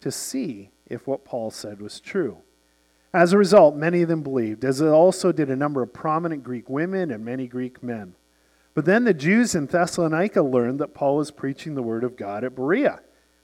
to 0.00 0.10
see 0.10 0.70
if 0.86 1.06
what 1.06 1.26
Paul 1.26 1.50
said 1.50 1.82
was 1.82 2.00
true. 2.00 2.38
As 3.12 3.34
a 3.34 3.38
result, 3.38 3.76
many 3.76 4.00
of 4.00 4.08
them 4.08 4.22
believed, 4.22 4.64
as 4.64 4.80
also 4.80 5.32
did 5.32 5.50
a 5.50 5.56
number 5.56 5.82
of 5.82 5.92
prominent 5.92 6.42
Greek 6.42 6.70
women 6.70 7.10
and 7.10 7.22
many 7.22 7.46
Greek 7.46 7.82
men. 7.82 8.14
But 8.72 8.86
then 8.86 9.04
the 9.04 9.12
Jews 9.12 9.54
in 9.54 9.66
Thessalonica 9.66 10.40
learned 10.40 10.78
that 10.80 10.94
Paul 10.94 11.16
was 11.16 11.30
preaching 11.30 11.74
the 11.74 11.82
word 11.82 12.04
of 12.04 12.16
God 12.16 12.42
at 12.42 12.54
Berea. 12.54 13.00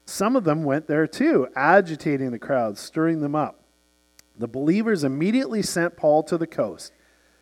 Some 0.09 0.35
of 0.35 0.43
them 0.43 0.63
went 0.63 0.87
there 0.87 1.05
too, 1.05 1.47
agitating 1.55 2.31
the 2.31 2.39
crowd, 2.39 2.79
stirring 2.79 3.21
them 3.21 3.35
up. 3.35 3.63
The 4.35 4.47
believers 4.47 5.03
immediately 5.03 5.61
sent 5.61 5.97
Paul 5.97 6.23
to 6.23 6.37
the 6.37 6.47
coast, 6.47 6.93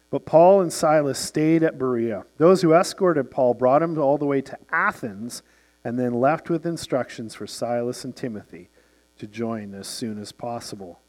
but 0.10 0.26
Paul 0.26 0.60
and 0.60 0.72
Silas 0.72 1.18
stayed 1.18 1.64
at 1.64 1.78
Berea. 1.78 2.26
Those 2.36 2.62
who 2.62 2.74
escorted 2.74 3.32
Paul 3.32 3.54
brought 3.54 3.82
him 3.82 3.98
all 3.98 4.18
the 4.18 4.26
way 4.26 4.42
to 4.42 4.58
Athens 4.70 5.44
and 5.86 5.98
then 5.98 6.14
left 6.14 6.50
with 6.50 6.66
instructions 6.66 7.34
for 7.34 7.48
Silas 7.48 8.04
and 8.04 8.14
Timothy 8.14 8.70
to 9.18 9.28
join 9.28 9.74
as 9.74 9.88
soon 9.88 10.20
as 10.20 10.34
possible. 10.34 11.00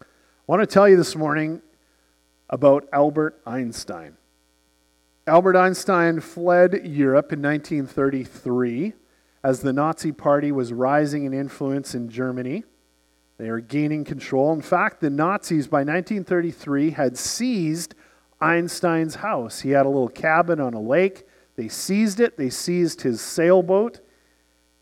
I 0.00 0.04
want 0.46 0.62
to 0.62 0.72
tell 0.72 0.88
you 0.88 0.96
this 0.96 1.16
morning 1.16 1.60
about 2.48 2.88
Albert 2.92 3.42
Einstein. 3.44 4.16
Albert 5.26 5.56
Einstein 5.56 6.20
fled 6.20 6.86
Europe 6.86 7.32
in 7.32 7.42
1933 7.42 8.92
as 9.44 9.60
the 9.60 9.72
Nazi 9.72 10.12
Party 10.12 10.52
was 10.52 10.72
rising 10.72 11.24
in 11.24 11.34
influence 11.34 11.94
in 11.94 12.08
Germany. 12.08 12.64
They 13.38 13.50
were 13.50 13.60
gaining 13.60 14.04
control. 14.04 14.52
In 14.52 14.62
fact, 14.62 15.00
the 15.00 15.10
Nazis 15.10 15.66
by 15.66 15.78
1933 15.78 16.90
had 16.90 17.18
seized 17.18 17.94
Einstein's 18.40 19.16
house. 19.16 19.60
He 19.60 19.70
had 19.70 19.86
a 19.86 19.88
little 19.88 20.08
cabin 20.08 20.60
on 20.60 20.74
a 20.74 20.80
lake. 20.80 21.26
They 21.56 21.68
seized 21.68 22.20
it, 22.20 22.36
they 22.36 22.50
seized 22.50 23.02
his 23.02 23.20
sailboat, 23.20 24.00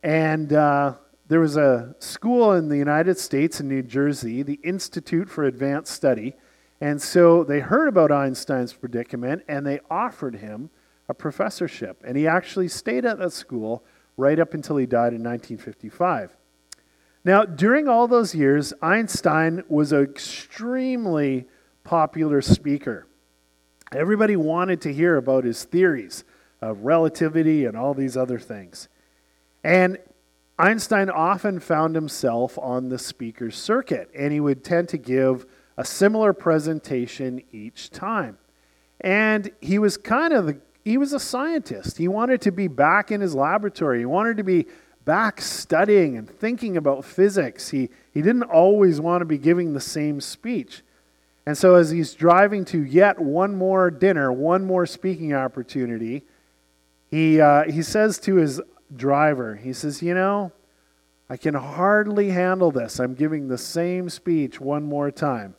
and 0.02 0.52
uh, 0.52 0.94
there 1.30 1.40
was 1.40 1.56
a 1.56 1.94
school 2.00 2.52
in 2.54 2.68
the 2.68 2.76
United 2.76 3.18
States 3.18 3.60
in 3.60 3.68
New 3.68 3.82
Jersey, 3.82 4.42
the 4.42 4.58
Institute 4.64 5.28
for 5.28 5.44
Advanced 5.44 5.92
Study. 5.92 6.34
And 6.80 7.00
so 7.00 7.44
they 7.44 7.60
heard 7.60 7.88
about 7.88 8.10
Einstein's 8.10 8.72
predicament 8.72 9.44
and 9.46 9.64
they 9.64 9.78
offered 9.90 10.36
him 10.36 10.70
a 11.08 11.14
professorship. 11.14 12.02
And 12.04 12.16
he 12.16 12.26
actually 12.26 12.68
stayed 12.68 13.04
at 13.04 13.18
that 13.18 13.32
school 13.32 13.84
right 14.20 14.38
up 14.38 14.54
until 14.54 14.76
he 14.76 14.86
died 14.86 15.12
in 15.12 15.22
1955. 15.22 16.36
Now, 17.24 17.44
during 17.44 17.88
all 17.88 18.08
those 18.08 18.34
years, 18.34 18.72
Einstein 18.80 19.62
was 19.68 19.92
an 19.92 20.02
extremely 20.02 21.46
popular 21.84 22.40
speaker. 22.40 23.06
Everybody 23.92 24.36
wanted 24.36 24.80
to 24.82 24.92
hear 24.92 25.16
about 25.16 25.44
his 25.44 25.64
theories 25.64 26.24
of 26.62 26.84
relativity 26.84 27.64
and 27.64 27.76
all 27.76 27.94
these 27.94 28.16
other 28.16 28.38
things. 28.38 28.88
And 29.64 29.98
Einstein 30.58 31.10
often 31.10 31.58
found 31.58 31.94
himself 31.94 32.58
on 32.58 32.88
the 32.88 32.98
speaker's 32.98 33.56
circuit, 33.56 34.10
and 34.14 34.32
he 34.32 34.40
would 34.40 34.62
tend 34.62 34.88
to 34.90 34.98
give 34.98 35.46
a 35.76 35.84
similar 35.84 36.32
presentation 36.32 37.42
each 37.50 37.90
time. 37.90 38.38
And 39.00 39.50
he 39.60 39.78
was 39.78 39.96
kind 39.96 40.32
of 40.34 40.46
the, 40.46 40.60
he 40.84 40.96
was 40.96 41.12
a 41.12 41.20
scientist. 41.20 41.98
He 41.98 42.08
wanted 42.08 42.40
to 42.42 42.52
be 42.52 42.68
back 42.68 43.10
in 43.10 43.20
his 43.20 43.34
laboratory. 43.34 44.00
He 44.00 44.06
wanted 44.06 44.36
to 44.38 44.44
be 44.44 44.66
back 45.04 45.40
studying 45.40 46.16
and 46.16 46.28
thinking 46.28 46.76
about 46.76 47.04
physics. 47.04 47.70
He, 47.70 47.90
he 48.12 48.22
didn't 48.22 48.44
always 48.44 49.00
want 49.00 49.20
to 49.20 49.24
be 49.26 49.38
giving 49.38 49.72
the 49.72 49.80
same 49.80 50.20
speech. 50.20 50.82
And 51.46 51.56
so, 51.56 51.74
as 51.74 51.90
he's 51.90 52.14
driving 52.14 52.64
to 52.66 52.82
yet 52.82 53.18
one 53.18 53.56
more 53.56 53.90
dinner, 53.90 54.32
one 54.32 54.64
more 54.64 54.86
speaking 54.86 55.34
opportunity, 55.34 56.22
he, 57.10 57.40
uh, 57.40 57.64
he 57.64 57.82
says 57.82 58.18
to 58.20 58.36
his 58.36 58.60
driver. 58.94 59.56
He 59.56 59.72
says, 59.72 60.02
You 60.02 60.14
know, 60.14 60.52
I 61.28 61.36
can 61.36 61.54
hardly 61.54 62.30
handle 62.30 62.70
this. 62.70 63.00
I'm 63.00 63.14
giving 63.14 63.48
the 63.48 63.58
same 63.58 64.10
speech 64.10 64.60
one 64.60 64.84
more 64.84 65.10
time. 65.10 65.54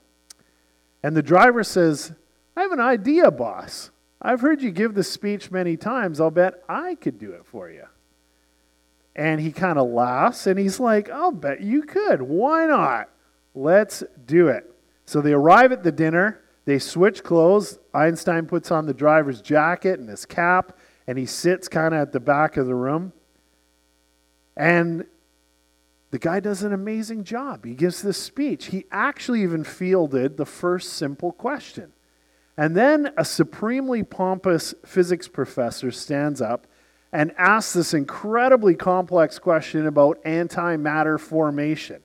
And 1.04 1.16
the 1.16 1.24
driver 1.24 1.64
says, 1.64 2.14
I 2.56 2.62
have 2.62 2.72
an 2.72 2.80
idea, 2.80 3.32
boss. 3.32 3.90
I've 4.22 4.42
heard 4.42 4.62
you 4.62 4.72
give 4.72 4.94
the 4.94 5.04
speech 5.04 5.50
many 5.50 5.78
times. 5.78 6.22
I'll 6.22 6.32
bet 6.32 6.64
I 6.70 6.96
could 6.96 7.18
do 7.18 7.32
it 7.32 7.46
for 7.46 7.70
you. 7.70 7.86
And 9.16 9.42
he 9.42 9.52
kind 9.52 9.80
of 9.80 9.90
laughs 9.90 10.48
and 10.48 10.60
he's 10.60 10.80
like, 10.80 11.10
I'll 11.10 11.32
bet 11.32 11.62
you 11.62 11.84
could. 11.84 12.22
Why 12.22 12.66
not? 12.66 13.10
Let's 13.56 14.04
do 14.26 14.48
it. 14.48 14.72
So 15.06 15.22
they 15.22 15.34
arrive 15.34 15.72
at 15.72 15.84
the 15.84 15.92
dinner. 15.92 16.42
They 16.66 16.80
switch 16.80 17.24
clothes. 17.24 17.80
Einstein 17.94 18.46
puts 18.46 18.72
on 18.72 18.86
the 18.86 18.94
driver's 18.94 19.42
jacket 19.42 20.00
and 20.00 20.08
his 20.08 20.26
cap, 20.26 20.78
and 21.08 21.18
he 21.18 21.26
sits 21.26 21.68
kind 21.68 21.94
of 21.94 22.02
at 22.02 22.12
the 22.12 22.20
back 22.20 22.56
of 22.56 22.68
the 22.68 22.76
room. 22.76 23.12
And 24.56 25.06
the 26.12 26.20
guy 26.20 26.40
does 26.40 26.64
an 26.64 26.72
amazing 26.72 27.24
job. 27.24 27.66
He 27.66 27.74
gives 27.74 28.02
this 28.02 28.22
speech. 28.22 28.68
He 28.68 28.86
actually 28.92 29.42
even 29.42 29.64
fielded 29.64 30.38
the 30.38 30.46
first 30.46 30.94
simple 30.94 31.32
question. 31.32 31.92
And 32.58 32.76
then 32.76 33.14
a 33.18 33.26
supremely 33.26 34.04
pompous 34.04 34.74
physics 34.86 35.28
professor 35.28 35.92
stands 35.92 36.42
up 36.42 36.68
and 37.14 37.34
asks 37.38 37.74
this 37.74 37.94
incredibly 37.94 38.76
complex 38.76 39.40
question 39.40 39.88
about 39.88 40.24
antimatter 40.24 41.20
formation. 41.20 42.02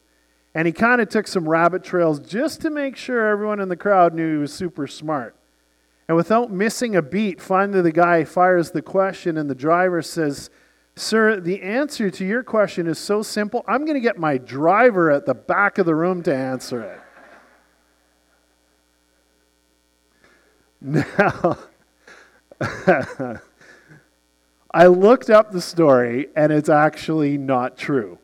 And 0.54 0.66
he 0.66 0.72
kind 0.72 1.00
of 1.00 1.08
took 1.08 1.26
some 1.26 1.48
rabbit 1.48 1.84
trails 1.84 2.18
just 2.18 2.62
to 2.62 2.70
make 2.70 2.96
sure 2.96 3.26
everyone 3.26 3.60
in 3.60 3.68
the 3.68 3.76
crowd 3.76 4.14
knew 4.14 4.36
he 4.36 4.40
was 4.40 4.54
super 4.54 4.86
smart. 4.86 5.36
And 6.08 6.16
without 6.16 6.50
missing 6.50 6.96
a 6.96 7.02
beat, 7.02 7.40
finally 7.40 7.82
the 7.82 7.92
guy 7.92 8.24
fires 8.24 8.70
the 8.70 8.82
question, 8.82 9.36
and 9.36 9.50
the 9.50 9.54
driver 9.54 10.02
says, 10.02 10.50
Sir, 10.94 11.40
the 11.40 11.60
answer 11.60 12.10
to 12.10 12.24
your 12.24 12.42
question 12.42 12.86
is 12.86 12.98
so 12.98 13.22
simple. 13.22 13.64
I'm 13.68 13.84
going 13.84 13.96
to 13.96 14.00
get 14.00 14.18
my 14.18 14.38
driver 14.38 15.10
at 15.10 15.26
the 15.26 15.34
back 15.34 15.76
of 15.76 15.84
the 15.84 15.94
room 15.94 16.22
to 16.22 16.34
answer 16.34 16.80
it. 16.80 17.00
Now, 20.80 21.58
I 24.70 24.86
looked 24.86 25.30
up 25.30 25.52
the 25.52 25.60
story 25.60 26.28
and 26.36 26.52
it's 26.52 26.68
actually 26.68 27.38
not 27.38 27.76
true. 27.76 28.18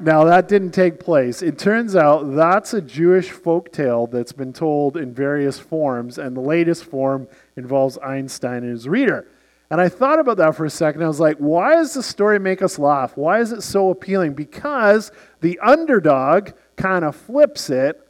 Now, 0.00 0.24
that 0.24 0.48
didn't 0.48 0.72
take 0.72 0.98
place. 0.98 1.40
It 1.40 1.58
turns 1.58 1.94
out 1.94 2.34
that's 2.34 2.74
a 2.74 2.80
Jewish 2.80 3.30
folk 3.30 3.72
tale 3.72 4.06
that's 4.06 4.32
been 4.32 4.52
told 4.52 4.96
in 4.96 5.14
various 5.14 5.60
forms, 5.60 6.18
and 6.18 6.36
the 6.36 6.40
latest 6.40 6.84
form 6.84 7.28
involves 7.56 7.96
Einstein 7.98 8.64
and 8.64 8.72
his 8.72 8.88
reader. 8.88 9.28
And 9.70 9.80
I 9.80 9.88
thought 9.88 10.18
about 10.18 10.36
that 10.38 10.56
for 10.56 10.64
a 10.64 10.70
second. 10.70 11.02
I 11.02 11.08
was 11.08 11.20
like, 11.20 11.38
why 11.38 11.74
does 11.74 11.94
the 11.94 12.02
story 12.02 12.38
make 12.40 12.60
us 12.60 12.78
laugh? 12.78 13.16
Why 13.16 13.40
is 13.40 13.52
it 13.52 13.62
so 13.62 13.90
appealing? 13.90 14.34
Because 14.34 15.12
the 15.40 15.58
underdog 15.60 16.50
kind 16.76 17.04
of 17.04 17.14
flips 17.14 17.70
it 17.70 18.00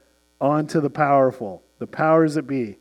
onto 0.41 0.81
the 0.81 0.91
powerful, 0.91 1.63
the 1.79 1.87
powers 1.87 2.35
that 2.35 2.47
be. 2.47 2.79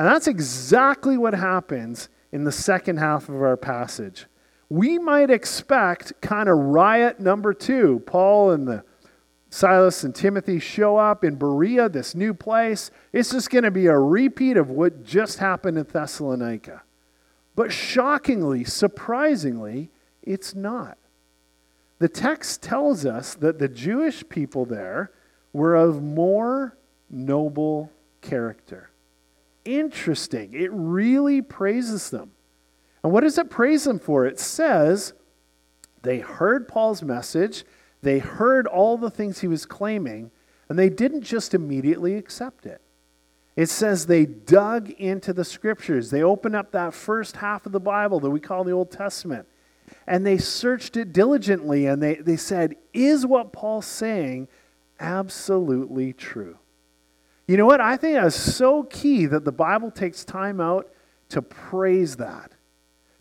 And 0.00 0.08
that's 0.08 0.28
exactly 0.28 1.18
what 1.18 1.34
happens 1.34 2.08
in 2.32 2.44
the 2.44 2.52
second 2.52 2.96
half 2.96 3.28
of 3.28 3.34
our 3.34 3.58
passage. 3.58 4.24
We 4.70 4.98
might 4.98 5.28
expect 5.28 6.18
kind 6.22 6.48
of 6.48 6.56
riot 6.56 7.20
number 7.20 7.52
two. 7.52 8.02
Paul 8.06 8.52
and 8.52 8.66
the 8.66 8.82
Silas 9.50 10.02
and 10.02 10.14
Timothy 10.14 10.58
show 10.58 10.96
up 10.96 11.22
in 11.22 11.34
Berea, 11.34 11.90
this 11.90 12.14
new 12.14 12.32
place. 12.32 12.90
It's 13.12 13.32
just 13.32 13.50
going 13.50 13.64
to 13.64 13.70
be 13.70 13.88
a 13.88 13.98
repeat 13.98 14.56
of 14.56 14.70
what 14.70 15.04
just 15.04 15.38
happened 15.38 15.76
in 15.76 15.84
Thessalonica. 15.84 16.80
But 17.54 17.70
shockingly, 17.70 18.64
surprisingly, 18.64 19.90
it's 20.22 20.54
not. 20.54 20.96
The 21.98 22.08
text 22.08 22.62
tells 22.62 23.04
us 23.04 23.34
that 23.34 23.58
the 23.58 23.68
Jewish 23.68 24.26
people 24.30 24.64
there 24.64 25.12
were 25.52 25.74
of 25.74 26.02
more 26.02 26.78
noble 27.10 27.92
character. 28.22 28.89
Interesting. 29.64 30.54
It 30.54 30.70
really 30.72 31.42
praises 31.42 32.10
them. 32.10 32.32
And 33.02 33.12
what 33.12 33.22
does 33.22 33.38
it 33.38 33.50
praise 33.50 33.84
them 33.84 33.98
for? 33.98 34.26
It 34.26 34.38
says 34.38 35.12
they 36.02 36.18
heard 36.18 36.68
Paul's 36.68 37.02
message, 37.02 37.64
they 38.02 38.18
heard 38.18 38.66
all 38.66 38.96
the 38.96 39.10
things 39.10 39.40
he 39.40 39.48
was 39.48 39.66
claiming, 39.66 40.30
and 40.68 40.78
they 40.78 40.88
didn't 40.88 41.22
just 41.22 41.54
immediately 41.54 42.14
accept 42.14 42.64
it. 42.66 42.80
It 43.56 43.68
says 43.68 44.06
they 44.06 44.24
dug 44.24 44.90
into 44.90 45.32
the 45.32 45.44
scriptures. 45.44 46.10
They 46.10 46.22
opened 46.22 46.56
up 46.56 46.72
that 46.72 46.94
first 46.94 47.36
half 47.36 47.66
of 47.66 47.72
the 47.72 47.80
Bible 47.80 48.20
that 48.20 48.30
we 48.30 48.40
call 48.40 48.64
the 48.64 48.72
Old 48.72 48.90
Testament. 48.90 49.46
And 50.06 50.24
they 50.24 50.38
searched 50.38 50.96
it 50.96 51.12
diligently 51.12 51.86
and 51.86 52.02
they, 52.02 52.14
they 52.14 52.36
said, 52.36 52.76
Is 52.94 53.26
what 53.26 53.52
Paul's 53.52 53.86
saying 53.86 54.48
absolutely 55.00 56.12
true? 56.12 56.59
You 57.50 57.56
know 57.56 57.66
what? 57.66 57.80
I 57.80 57.96
think 57.96 58.14
that's 58.14 58.36
so 58.36 58.84
key 58.84 59.26
that 59.26 59.44
the 59.44 59.50
Bible 59.50 59.90
takes 59.90 60.24
time 60.24 60.60
out 60.60 60.88
to 61.30 61.42
praise 61.42 62.14
that. 62.18 62.52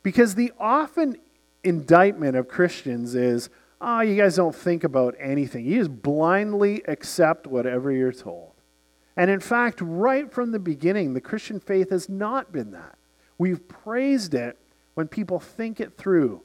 Because 0.03 0.35
the 0.35 0.51
often 0.59 1.17
indictment 1.63 2.37
of 2.37 2.47
Christians 2.47 3.15
is, 3.15 3.49
oh, 3.81 4.01
you 4.01 4.15
guys 4.15 4.35
don't 4.35 4.53
think 4.53 4.83
about 4.83 5.15
anything. 5.17 5.65
You 5.65 5.79
just 5.79 6.03
blindly 6.03 6.83
accept 6.87 7.47
whatever 7.47 7.91
you're 7.91 8.11
told. 8.11 8.51
And 9.17 9.31
in 9.31 9.39
fact, 9.39 9.81
right 9.81 10.31
from 10.31 10.51
the 10.51 10.59
beginning, 10.59 11.15
the 11.15 11.21
Christian 11.21 11.59
faith 11.59 11.89
has 11.89 12.07
not 12.07 12.51
been 12.51 12.69
that. 12.69 12.99
We've 13.39 13.67
praised 13.67 14.35
it 14.35 14.59
when 14.93 15.07
people 15.07 15.39
think 15.39 15.79
it 15.79 15.97
through 15.97 16.43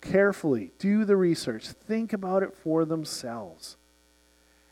carefully, 0.00 0.70
do 0.78 1.04
the 1.04 1.16
research, 1.16 1.66
think 1.66 2.12
about 2.12 2.44
it 2.44 2.54
for 2.56 2.84
themselves. 2.84 3.78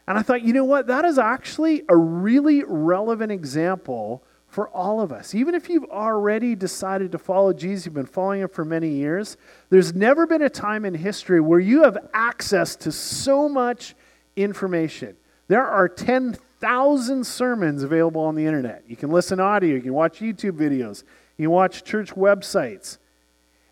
And 0.06 0.18
I 0.18 0.22
thought, 0.22 0.42
you 0.42 0.52
know 0.52 0.64
what? 0.64 0.86
That 0.86 1.04
is 1.04 1.18
actually 1.18 1.82
a 1.88 1.96
really 1.96 2.62
relevant 2.64 3.32
example 3.32 4.22
for 4.54 4.68
all 4.68 5.00
of 5.00 5.10
us. 5.10 5.34
Even 5.34 5.54
if 5.54 5.68
you've 5.68 5.84
already 5.86 6.54
decided 6.54 7.10
to 7.12 7.18
follow 7.18 7.52
Jesus, 7.52 7.86
you've 7.86 7.94
been 7.94 8.06
following 8.06 8.42
him 8.42 8.48
for 8.48 8.64
many 8.64 8.88
years, 8.88 9.36
there's 9.70 9.94
never 9.94 10.26
been 10.26 10.42
a 10.42 10.48
time 10.48 10.84
in 10.84 10.94
history 10.94 11.40
where 11.40 11.58
you 11.58 11.82
have 11.82 11.98
access 12.12 12.76
to 12.76 12.92
so 12.92 13.48
much 13.48 13.96
information. 14.36 15.16
There 15.48 15.64
are 15.64 15.88
10,000 15.88 17.26
sermons 17.26 17.82
available 17.82 18.22
on 18.22 18.36
the 18.36 18.46
internet. 18.46 18.84
You 18.86 18.96
can 18.96 19.10
listen 19.10 19.40
audio, 19.40 19.74
you 19.74 19.82
can 19.82 19.94
watch 19.94 20.20
YouTube 20.20 20.52
videos, 20.52 21.02
you 21.36 21.46
can 21.46 21.50
watch 21.50 21.82
church 21.82 22.12
websites. 22.12 22.98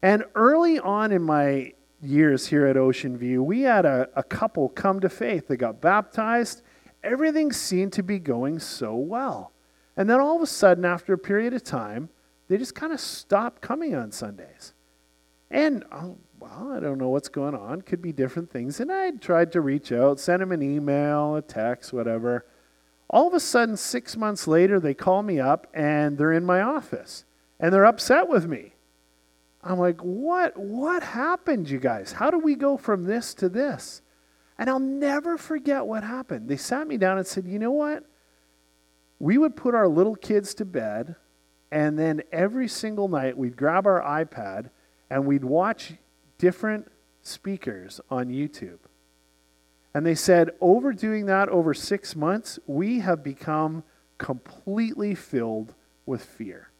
And 0.03 0.25
early 0.35 0.81
on 0.81 1.13
in 1.13 1.23
my 1.23 1.75
years 2.03 2.49
here 2.49 2.67
at 2.67 2.77
Ocean 2.77 3.17
View, 3.17 3.43
we 3.43 3.63
had 3.63 3.87
a, 3.87 4.09
a 4.15 4.23
couple 4.23 4.69
come 4.69 5.01
to 5.01 5.09
faith. 5.09 5.49
They 5.49 5.57
got 5.57 5.81
baptized. 5.81 6.63
Everything 7.03 7.53
seemed 7.53 7.93
to 7.95 8.03
be 8.03 8.19
going 8.19 8.59
so 8.59 8.95
well. 8.95 9.53
And 9.97 10.11
then 10.11 10.21
all 10.21 10.37
of 10.37 10.43
a 10.43 10.47
sudden, 10.47 10.85
after 10.85 11.13
a 11.13 11.19
period 11.19 11.55
of 11.55 11.63
time, 11.63 12.09
they 12.49 12.59
just 12.59 12.75
kind 12.75 12.93
of 12.93 13.01
stopped 13.01 13.63
coming 13.63 13.95
on 13.95 14.11
Sundays. 14.11 14.75
And, 15.51 15.85
oh, 15.93 16.19
well, 16.41 16.73
I 16.73 16.81
don't 16.81 16.99
know 16.99 17.11
what's 17.11 17.29
going 17.29 17.55
on. 17.55 17.83
Could 17.83 18.03
be 18.03 18.13
different 18.13 18.51
things. 18.51 18.81
And 18.81 18.91
I 18.91 19.11
tried 19.13 19.53
to 19.53 19.61
reach 19.61 19.93
out, 19.93 20.19
send 20.19 20.43
them 20.43 20.51
an 20.53 20.63
email, 20.63 21.37
a 21.37 21.43
text, 21.43 21.93
whatever. 21.93 22.47
All 23.09 23.29
of 23.29 23.35
a 23.35 23.41
sudden, 23.41 23.77
six 23.77 24.17
months 24.17 24.49
later, 24.49 24.81
they 24.81 24.95
call 24.95 25.23
me 25.23 25.39
up 25.39 25.67
and 25.75 26.17
they're 26.19 26.33
in 26.33 26.45
my 26.45 26.63
office. 26.63 27.25
And 27.61 27.73
they're 27.73 27.85
upset 27.85 28.29
with 28.29 28.47
me. 28.49 28.72
I'm 29.63 29.79
like, 29.79 30.01
what? 30.01 30.57
What 30.57 31.03
happened, 31.03 31.71
you 31.71 31.79
guys? 31.79 32.13
How 32.13 32.31
do 32.31 32.39
we 32.39 32.55
go 32.55 32.77
from 32.77 33.05
this 33.05 33.35
to 33.35 33.49
this? 33.49 34.03
And 34.59 34.69
I'll 34.69 34.79
never 34.79 35.39
forget 35.39 35.87
what 35.87 36.05
happened. 36.05 36.49
They 36.49 36.57
sat 36.57 36.87
me 36.87 36.97
down 36.97 37.19
and 37.19 37.27
said, 37.27 37.47
you 37.47 37.59
know 37.59 37.71
what? 37.71 38.05
We 39.19 39.39
would 39.39 39.55
put 39.57 39.75
our 39.75 39.89
little 39.89 40.17
kids 40.17 40.55
to 40.55 40.65
bed, 40.65 41.15
and 41.71 41.99
then 41.99 42.23
every 42.33 42.67
single 42.67 43.09
night 43.09 43.39
we'd 43.39 43.57
grab 43.57 43.87
our 43.87 44.03
iPad 44.03 44.71
and 45.09 45.27
we'd 45.27 45.45
watch 45.45 45.95
different 46.39 46.91
speakers 47.23 48.01
on 48.11 48.29
YouTube. 48.29 48.79
And 49.95 50.05
they 50.05 50.15
said, 50.15 50.51
over 50.61 50.93
doing 50.93 51.27
that 51.27 51.49
over 51.49 51.73
six 51.73 52.17
months, 52.17 52.59
we 52.67 53.01
have 53.01 53.23
become 53.23 53.85
completely 54.19 55.15
filled 55.15 55.75
with 56.05 56.25
fear. 56.25 56.72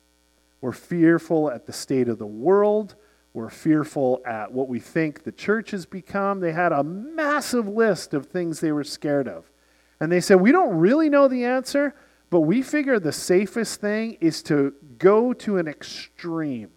We're 0.63 0.73
fearful 0.73 1.51
at 1.51 1.67
the 1.67 1.73
state 1.73 2.09
of 2.09 2.19
the 2.19 2.27
world. 2.27 2.95
We're 3.35 3.51
fearful 3.51 4.23
at 4.25 4.53
what 4.53 4.69
we 4.69 4.79
think 4.79 5.25
the 5.25 5.33
church 5.33 5.73
has 5.73 5.85
become. 5.87 6.41
They 6.41 6.53
had 6.53 6.71
a 6.73 6.85
massive 6.85 7.67
list 7.67 8.15
of 8.15 8.27
things 8.27 8.61
they 8.61 8.73
were 8.73 8.85
scared 8.85 9.27
of. 9.27 9.51
And 9.99 10.11
they 10.11 10.21
said, 10.21 10.41
We 10.41 10.53
don't 10.53 10.77
really 10.77 11.09
know 11.09 11.27
the 11.27 11.45
answer, 11.45 11.95
but 12.31 12.41
we 12.41 12.63
figure 12.63 13.01
the 13.01 13.13
safest 13.13 13.81
thing 13.81 14.19
is 14.21 14.43
to 14.45 14.73
go 14.99 15.33
to 15.35 15.59
an 15.59 15.67
extreme. 15.67 16.71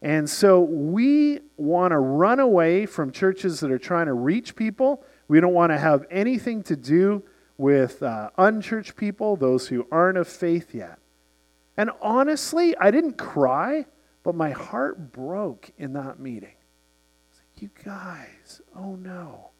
And 0.00 0.28
so 0.28 0.60
we 0.60 1.38
want 1.56 1.92
to 1.92 1.98
run 1.98 2.40
away 2.40 2.86
from 2.86 3.12
churches 3.12 3.60
that 3.60 3.70
are 3.70 3.78
trying 3.78 4.06
to 4.06 4.14
reach 4.14 4.56
people. 4.56 5.04
We 5.28 5.38
don't 5.38 5.54
want 5.54 5.70
to 5.70 5.78
have 5.78 6.04
anything 6.10 6.64
to 6.64 6.74
do 6.74 7.22
with 7.56 8.02
uh, 8.02 8.30
unchurched 8.36 8.96
people, 8.96 9.36
those 9.36 9.68
who 9.68 9.86
aren't 9.92 10.18
of 10.18 10.26
faith 10.26 10.74
yet. 10.74 10.98
And 11.76 11.90
honestly, 12.00 12.76
I 12.76 12.90
didn't 12.90 13.18
cry, 13.18 13.86
but 14.22 14.34
my 14.34 14.50
heart 14.50 15.12
broke 15.12 15.70
in 15.78 15.94
that 15.94 16.18
meeting. 16.18 16.54
I 16.54 17.30
was 17.30 17.38
like, 17.38 17.62
you 17.62 17.70
guys, 17.84 18.60
oh 18.76 18.96
no. 18.96 19.50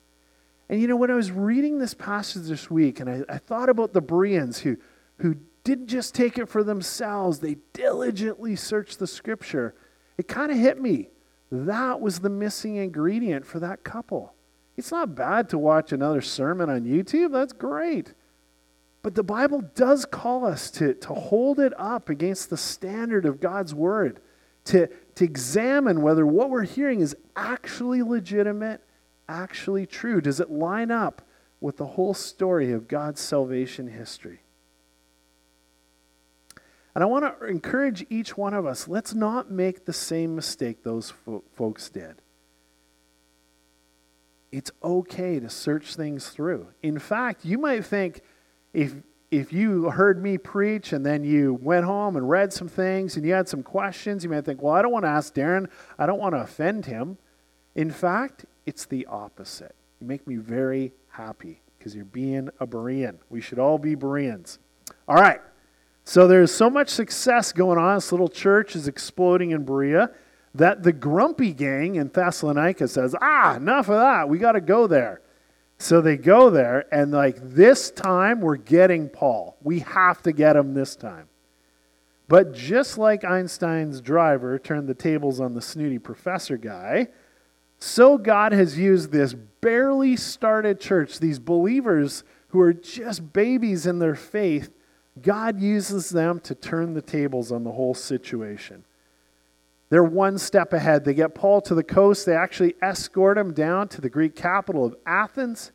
And 0.68 0.80
you 0.80 0.88
know, 0.88 0.96
when 0.96 1.10
I 1.10 1.14
was 1.14 1.30
reading 1.30 1.78
this 1.78 1.94
passage 1.94 2.48
this 2.48 2.70
week, 2.70 3.00
and 3.00 3.08
I, 3.08 3.22
I 3.28 3.38
thought 3.38 3.68
about 3.68 3.92
the 3.92 4.00
Bereans 4.00 4.58
who, 4.58 4.76
who 5.18 5.36
didn't 5.64 5.88
just 5.88 6.14
take 6.14 6.38
it 6.38 6.48
for 6.48 6.62
themselves, 6.62 7.38
they 7.38 7.56
diligently 7.72 8.56
searched 8.56 8.98
the 8.98 9.06
scripture, 9.06 9.74
it 10.18 10.28
kind 10.28 10.50
of 10.50 10.58
hit 10.58 10.80
me. 10.80 11.08
That 11.50 12.00
was 12.00 12.20
the 12.20 12.30
missing 12.30 12.76
ingredient 12.76 13.44
for 13.46 13.58
that 13.60 13.84
couple. 13.84 14.34
It's 14.76 14.90
not 14.90 15.14
bad 15.14 15.50
to 15.50 15.58
watch 15.58 15.92
another 15.92 16.22
sermon 16.22 16.70
on 16.70 16.84
YouTube, 16.84 17.32
that's 17.32 17.52
great. 17.52 18.14
But 19.02 19.16
the 19.16 19.24
Bible 19.24 19.62
does 19.74 20.04
call 20.04 20.44
us 20.46 20.70
to, 20.72 20.94
to 20.94 21.12
hold 21.12 21.58
it 21.58 21.72
up 21.76 22.08
against 22.08 22.50
the 22.50 22.56
standard 22.56 23.26
of 23.26 23.40
God's 23.40 23.74
word, 23.74 24.20
to, 24.66 24.88
to 25.16 25.24
examine 25.24 26.02
whether 26.02 26.24
what 26.24 26.50
we're 26.50 26.62
hearing 26.62 27.00
is 27.00 27.16
actually 27.34 28.02
legitimate, 28.02 28.80
actually 29.28 29.86
true. 29.86 30.20
Does 30.20 30.38
it 30.38 30.50
line 30.50 30.92
up 30.92 31.22
with 31.60 31.78
the 31.78 31.86
whole 31.86 32.14
story 32.14 32.72
of 32.72 32.86
God's 32.86 33.20
salvation 33.20 33.88
history? 33.88 34.40
And 36.94 37.02
I 37.02 37.06
want 37.06 37.24
to 37.24 37.46
encourage 37.46 38.06
each 38.10 38.36
one 38.36 38.54
of 38.54 38.66
us 38.66 38.86
let's 38.86 39.14
not 39.14 39.50
make 39.50 39.84
the 39.84 39.92
same 39.92 40.36
mistake 40.36 40.84
those 40.84 41.10
fo- 41.10 41.42
folks 41.54 41.88
did. 41.88 42.22
It's 44.52 44.70
okay 44.84 45.40
to 45.40 45.48
search 45.48 45.96
things 45.96 46.28
through. 46.28 46.68
In 46.82 46.98
fact, 46.98 47.44
you 47.44 47.56
might 47.56 47.86
think, 47.86 48.20
if 48.72 48.94
if 49.30 49.50
you 49.50 49.88
heard 49.88 50.22
me 50.22 50.36
preach 50.36 50.92
and 50.92 51.06
then 51.06 51.24
you 51.24 51.54
went 51.54 51.86
home 51.86 52.16
and 52.16 52.28
read 52.28 52.52
some 52.52 52.68
things 52.68 53.16
and 53.16 53.24
you 53.24 53.32
had 53.32 53.48
some 53.48 53.62
questions, 53.62 54.22
you 54.22 54.28
might 54.28 54.44
think, 54.44 54.60
well, 54.60 54.74
I 54.74 54.82
don't 54.82 54.92
want 54.92 55.06
to 55.06 55.08
ask 55.08 55.34
Darren. 55.34 55.70
I 55.98 56.04
don't 56.04 56.18
want 56.18 56.34
to 56.34 56.42
offend 56.42 56.84
him. 56.84 57.16
In 57.74 57.90
fact, 57.90 58.44
it's 58.66 58.84
the 58.84 59.06
opposite. 59.06 59.74
You 60.00 60.06
make 60.06 60.26
me 60.26 60.36
very 60.36 60.92
happy 61.08 61.62
because 61.78 61.96
you're 61.96 62.04
being 62.04 62.50
a 62.60 62.66
Berean. 62.66 63.16
We 63.30 63.40
should 63.40 63.58
all 63.58 63.78
be 63.78 63.94
Bereans. 63.94 64.58
All 65.08 65.16
right. 65.16 65.40
So 66.04 66.28
there's 66.28 66.52
so 66.52 66.68
much 66.68 66.90
success 66.90 67.52
going 67.52 67.78
on. 67.78 67.96
This 67.96 68.12
little 68.12 68.28
church 68.28 68.76
is 68.76 68.86
exploding 68.86 69.52
in 69.52 69.64
Berea 69.64 70.10
that 70.54 70.82
the 70.82 70.92
grumpy 70.92 71.54
gang 71.54 71.94
in 71.94 72.08
Thessalonica 72.08 72.86
says, 72.86 73.14
ah, 73.22 73.56
enough 73.56 73.88
of 73.88 73.94
that. 73.94 74.28
We 74.28 74.38
got 74.38 74.52
to 74.52 74.60
go 74.60 74.86
there. 74.86 75.21
So 75.82 76.00
they 76.00 76.16
go 76.16 76.48
there, 76.48 76.84
and 76.94 77.10
like 77.10 77.38
this 77.42 77.90
time 77.90 78.40
we're 78.40 78.54
getting 78.54 79.08
Paul. 79.08 79.56
We 79.64 79.80
have 79.80 80.22
to 80.22 80.30
get 80.30 80.54
him 80.54 80.74
this 80.74 80.94
time. 80.94 81.28
But 82.28 82.54
just 82.54 82.98
like 82.98 83.24
Einstein's 83.24 84.00
driver 84.00 84.60
turned 84.60 84.88
the 84.88 84.94
tables 84.94 85.40
on 85.40 85.54
the 85.54 85.60
snooty 85.60 85.98
professor 85.98 86.56
guy, 86.56 87.08
so 87.80 88.16
God 88.16 88.52
has 88.52 88.78
used 88.78 89.10
this 89.10 89.34
barely 89.34 90.16
started 90.16 90.78
church, 90.78 91.18
these 91.18 91.40
believers 91.40 92.22
who 92.50 92.60
are 92.60 92.72
just 92.72 93.32
babies 93.32 93.84
in 93.84 93.98
their 93.98 94.14
faith, 94.14 94.70
God 95.20 95.60
uses 95.60 96.10
them 96.10 96.38
to 96.44 96.54
turn 96.54 96.94
the 96.94 97.02
tables 97.02 97.50
on 97.50 97.64
the 97.64 97.72
whole 97.72 97.94
situation. 97.94 98.84
They're 99.92 100.02
one 100.02 100.38
step 100.38 100.72
ahead. 100.72 101.04
They 101.04 101.12
get 101.12 101.34
Paul 101.34 101.60
to 101.60 101.74
the 101.74 101.82
coast. 101.82 102.24
They 102.24 102.34
actually 102.34 102.76
escort 102.80 103.36
him 103.36 103.52
down 103.52 103.88
to 103.88 104.00
the 104.00 104.08
Greek 104.08 104.34
capital 104.34 104.86
of 104.86 104.96
Athens. 105.04 105.70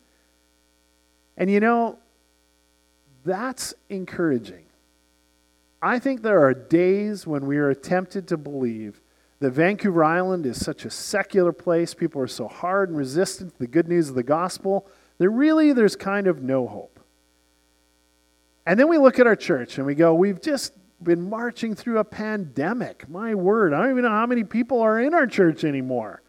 And 1.36 1.48
you 1.48 1.60
know, 1.60 2.00
that's 3.24 3.74
encouraging. 3.88 4.64
I 5.80 6.00
think 6.00 6.22
there 6.22 6.44
are 6.44 6.52
days 6.52 7.28
when 7.28 7.46
we 7.46 7.58
are 7.58 7.72
tempted 7.74 8.26
to 8.26 8.36
believe 8.36 9.00
that 9.38 9.52
Vancouver 9.52 10.02
Island 10.02 10.46
is 10.46 10.64
such 10.64 10.84
a 10.84 10.90
secular 10.90 11.52
place, 11.52 11.94
people 11.94 12.20
are 12.20 12.26
so 12.26 12.48
hard 12.48 12.88
and 12.88 12.98
resistant 12.98 13.52
to 13.52 13.58
the 13.60 13.68
good 13.68 13.86
news 13.86 14.08
of 14.08 14.16
the 14.16 14.24
gospel, 14.24 14.88
that 15.18 15.30
really 15.30 15.72
there's 15.72 15.94
kind 15.94 16.26
of 16.26 16.42
no 16.42 16.66
hope. 16.66 16.98
And 18.66 18.80
then 18.80 18.88
we 18.88 18.98
look 18.98 19.20
at 19.20 19.28
our 19.28 19.36
church 19.36 19.78
and 19.78 19.86
we 19.86 19.94
go, 19.94 20.12
we've 20.12 20.42
just 20.42 20.72
been 21.02 21.28
marching 21.28 21.74
through 21.74 21.98
a 21.98 22.04
pandemic. 22.04 23.08
My 23.08 23.34
word, 23.34 23.72
I 23.72 23.82
don't 23.82 23.90
even 23.90 24.04
know 24.04 24.10
how 24.10 24.26
many 24.26 24.44
people 24.44 24.80
are 24.80 25.00
in 25.00 25.14
our 25.14 25.26
church 25.26 25.64
anymore. 25.64 26.22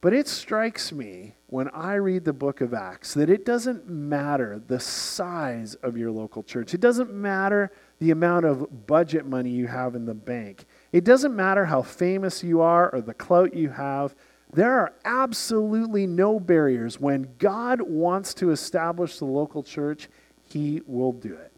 But 0.00 0.12
it 0.12 0.28
strikes 0.28 0.92
me 0.92 1.34
when 1.48 1.68
I 1.70 1.94
read 1.94 2.24
the 2.24 2.32
book 2.32 2.60
of 2.60 2.72
Acts 2.72 3.14
that 3.14 3.28
it 3.28 3.44
doesn't 3.44 3.88
matter 3.88 4.62
the 4.64 4.78
size 4.78 5.74
of 5.76 5.96
your 5.96 6.12
local 6.12 6.44
church. 6.44 6.72
It 6.72 6.80
doesn't 6.80 7.12
matter 7.12 7.72
the 7.98 8.12
amount 8.12 8.44
of 8.44 8.86
budget 8.86 9.26
money 9.26 9.50
you 9.50 9.66
have 9.66 9.96
in 9.96 10.04
the 10.04 10.14
bank. 10.14 10.66
It 10.92 11.02
doesn't 11.04 11.34
matter 11.34 11.64
how 11.64 11.82
famous 11.82 12.44
you 12.44 12.60
are 12.60 12.90
or 12.90 13.00
the 13.00 13.14
clout 13.14 13.54
you 13.54 13.70
have. 13.70 14.14
There 14.52 14.78
are 14.78 14.94
absolutely 15.04 16.06
no 16.06 16.38
barriers. 16.38 17.00
When 17.00 17.34
God 17.38 17.82
wants 17.82 18.34
to 18.34 18.52
establish 18.52 19.18
the 19.18 19.24
local 19.24 19.64
church, 19.64 20.08
He 20.44 20.80
will 20.86 21.12
do 21.12 21.34
it. 21.34 21.52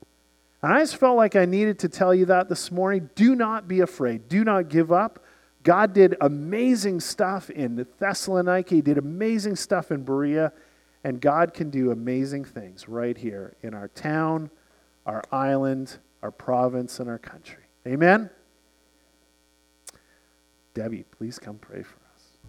And 0.63 0.73
I 0.73 0.81
just 0.81 0.97
felt 0.97 1.17
like 1.17 1.37
I 1.37 1.47
needed 1.47 1.79
to 1.81 1.89
tell 1.89 2.15
you 2.15 2.27
that 2.27 2.49
this 2.49 2.71
morning. 2.71 3.09
Do 3.15 3.35
not 3.35 3.67
be 3.67 3.81
afraid. 3.81 4.29
Do 4.29 4.45
not 4.45 4.69
give 4.69 4.93
up. 4.93 5.25
God 5.63 5.93
did 5.93 6.17
amazing 6.21 7.01
stuff 7.01 7.51
in 7.51 7.87
Thessalonica, 7.99 8.75
He 8.75 8.81
did 8.81 8.99
amazing 8.99 9.57
stuff 9.57 9.91
in 9.91 10.05
Berea, 10.05 10.53
and 11.05 11.21
God 11.21 11.53
can 11.53 11.71
do 11.71 11.91
amazing 11.91 12.45
things 12.45 12.89
right 12.89 13.17
here 13.17 13.55
in 13.63 13.75
our 13.75 13.89
town, 13.89 14.51
our 15.05 15.23
island, 15.31 15.99
our 16.23 16.31
province, 16.31 16.99
and 16.99 17.11
our 17.11 17.19
country. 17.19 17.65
Amen? 17.87 18.31
Debbie, 20.73 21.05
please 21.11 21.39
come 21.39 21.59
pray 21.59 21.83
for 21.83 22.00